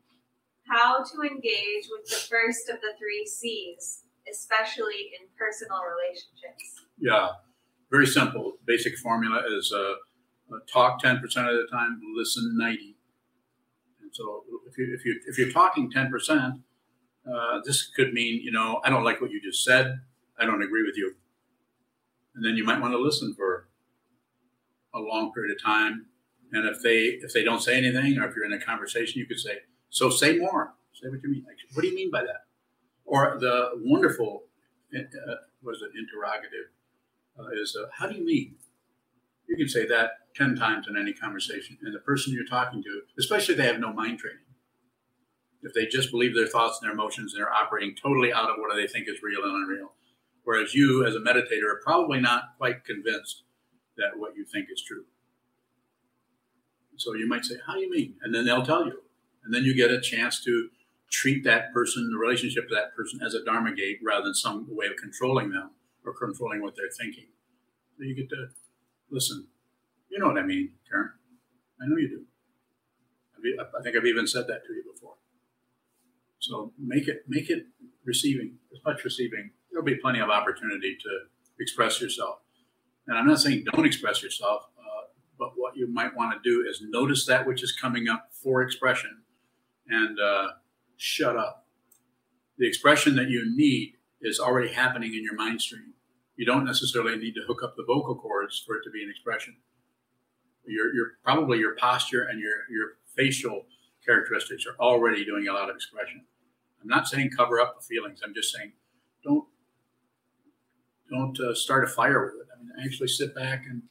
[0.68, 6.82] How to engage with the first of the three C's, especially in personal relationships.
[7.00, 7.30] Yeah,
[7.90, 8.58] very simple.
[8.66, 9.94] Basic formula is uh, uh,
[10.72, 12.96] talk 10% of the time, listen 90.
[14.02, 16.62] And so if, you, if, you, if you're talking 10%,
[17.32, 20.00] uh, this could mean, you know, I don't like what you just said.
[20.38, 21.16] I don't agree with you.
[22.36, 23.68] And then you might want to listen for
[24.94, 26.08] a long period of time.
[26.52, 29.26] And if they if they don't say anything, or if you're in a conversation, you
[29.26, 30.74] could say, "So say more.
[30.94, 31.44] Say what you mean.
[31.46, 32.46] Like, what do you mean by that?"
[33.04, 34.44] Or the wonderful,
[34.96, 36.70] uh, was it interrogative?
[37.38, 38.56] Uh, is uh, how do you mean?
[39.48, 41.78] You can say that 10 times in any conversation.
[41.82, 44.40] And the person you're talking to, especially if they have no mind training,
[45.64, 48.58] if they just believe their thoughts and their emotions and they're operating totally out of
[48.58, 49.94] what they think is real and unreal.
[50.44, 53.44] Whereas you, as a meditator, are probably not quite convinced
[53.98, 55.06] that what you think is true.
[56.98, 58.16] So you might say, How do you mean?
[58.22, 59.02] And then they'll tell you.
[59.44, 60.70] And then you get a chance to
[61.12, 64.68] treat that person, the relationship to that person, as a Dharma gate rather than some
[64.70, 65.72] way of controlling them
[66.06, 67.26] or controlling what they're thinking.
[67.98, 68.48] So you get to
[69.10, 69.48] listen
[70.16, 71.10] you know what I mean, Karen.
[71.82, 72.26] I know you do.
[73.60, 75.16] I think I've even said that to you before.
[76.40, 77.68] So make it make it
[78.06, 79.52] receiving as much receiving.
[79.70, 81.10] There'll be plenty of opportunity to
[81.60, 82.38] express yourself.
[83.08, 85.08] And I'm not saying don't express yourself, uh,
[85.38, 88.62] but what you might want to do is notice that which is coming up for
[88.62, 89.22] expression,
[89.90, 90.48] and uh,
[90.96, 91.68] shut up.
[92.58, 95.94] The expression that you need is already happening in your mind stream.
[96.38, 99.10] You don't necessarily need to hook up the vocal cords for it to be an
[99.10, 99.58] expression
[100.68, 103.66] your, your probably your posture and your, your facial
[104.06, 106.24] characteristics are already doing a lot of expression.
[106.82, 108.22] I'm not saying cover up the feelings.
[108.24, 108.74] I'm just saying
[109.24, 109.46] don't
[111.10, 112.48] don't uh, start a fire with it.
[112.54, 113.82] I mean, actually sit back and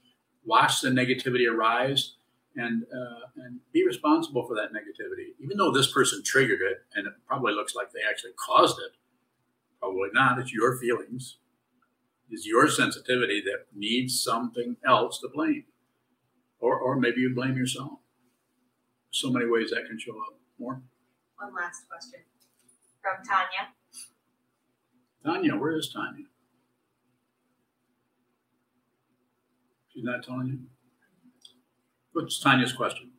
[0.44, 2.14] watch the negativity arise
[2.56, 5.32] and uh, and be responsible for that negativity.
[5.42, 8.92] Even though this person triggered it, and it probably looks like they actually caused it,
[9.80, 10.38] probably not.
[10.38, 11.38] It's your feelings.
[12.30, 15.64] It's your sensitivity that needs something else to blame
[16.64, 17.98] or, or maybe you blame yourself.
[19.10, 20.38] So many ways that can show up.
[20.58, 20.80] More?
[21.36, 22.20] One last question
[23.02, 23.74] from Tanya.
[25.22, 26.24] Tanya, where is Tanya?
[29.92, 30.58] She's not telling you?
[32.12, 33.10] What's Tanya's question?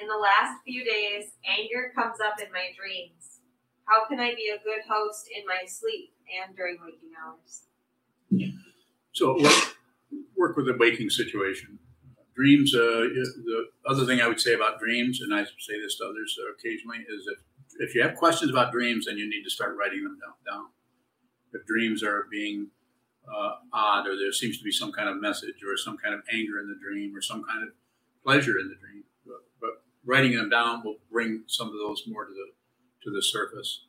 [0.00, 3.40] In the last few days, anger comes up in my dreams.
[3.84, 7.64] How can I be a good host in my sleep and during waking hours?
[9.12, 9.76] So work,
[10.36, 11.78] work with the waking situation
[12.34, 16.04] dreams, uh, the other thing I would say about dreams, and I say this to
[16.04, 17.36] others occasionally, is that
[17.78, 20.54] if you have questions about dreams, then you need to start writing them down.
[20.54, 20.66] down.
[21.52, 22.68] If dreams are being
[23.28, 26.20] uh, odd, or there seems to be some kind of message, or some kind of
[26.32, 27.70] anger in the dream, or some kind of
[28.24, 32.24] pleasure in the dream, but, but writing them down will bring some of those more
[32.24, 32.52] to the
[33.04, 33.84] to the surface.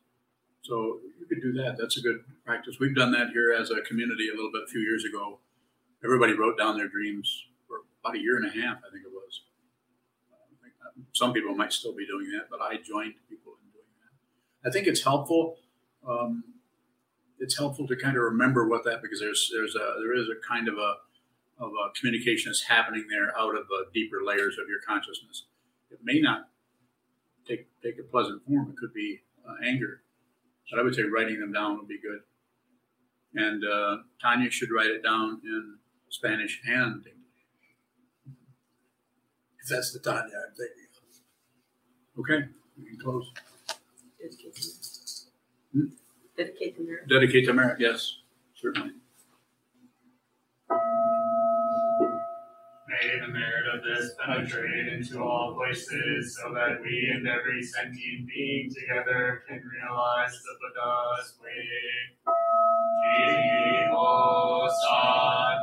[0.63, 1.77] So you could do that.
[1.77, 2.77] That's a good practice.
[2.79, 5.39] We've done that here as a community a little bit a few years ago.
[6.03, 7.45] Everybody wrote down their dreams
[8.03, 9.41] about a year and a half, I think it was.
[11.13, 14.69] Some people might still be doing that, but I joined people in doing that.
[14.69, 15.57] I think it's helpful.
[16.07, 16.43] Um,
[17.39, 20.35] it's helpful to kind of remember what that because there's there's a there is a
[20.47, 20.95] kind of a
[21.59, 25.45] of a communication that's happening there out of the deeper layers of your consciousness.
[25.91, 26.49] It may not
[27.47, 28.69] take take a pleasant form.
[28.69, 30.01] It could be uh, anger,
[30.71, 32.21] but I would say writing them down would be good.
[33.35, 35.77] And uh, Tanya should write it down in
[36.09, 37.03] Spanish and
[39.63, 39.69] English.
[39.69, 40.87] If that's the Tanya I'm thinking
[42.15, 42.19] of.
[42.19, 43.31] Okay, we can close.
[45.73, 45.85] Hmm?
[46.37, 47.07] Dedicate to merit.
[47.09, 48.17] Dedicate to merit, yes,
[48.55, 48.91] certainly.
[52.87, 58.27] May the merit of this penetrate into all places so that we and every sentient
[58.27, 61.69] being together can realize the Buddha's way.
[63.05, 65.57] Jiho San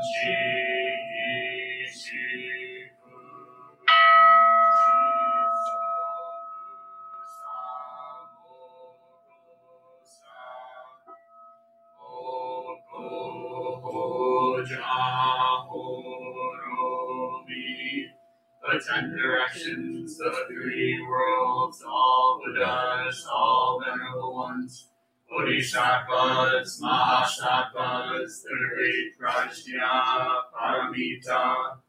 [18.70, 24.90] The ten directions, the three worlds, all Buddhas, all venerable ones,
[25.28, 31.82] Bodhisattvas, Mahasattvas, the great Prajna, Paramita,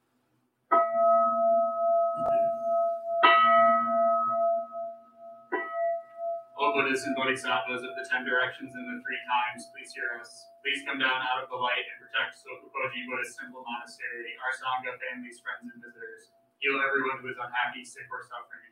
[6.58, 10.50] O Buddhas and Bodhisattvas of the ten directions and the three times, please hear us.
[10.66, 14.98] Please come down out of the light and protect Sokupoji Buddhist Temple Monastery, our Sangha
[14.98, 16.41] families, friends, and visitors.
[16.62, 18.71] Heal everyone who is unhappy, sick, or suffering,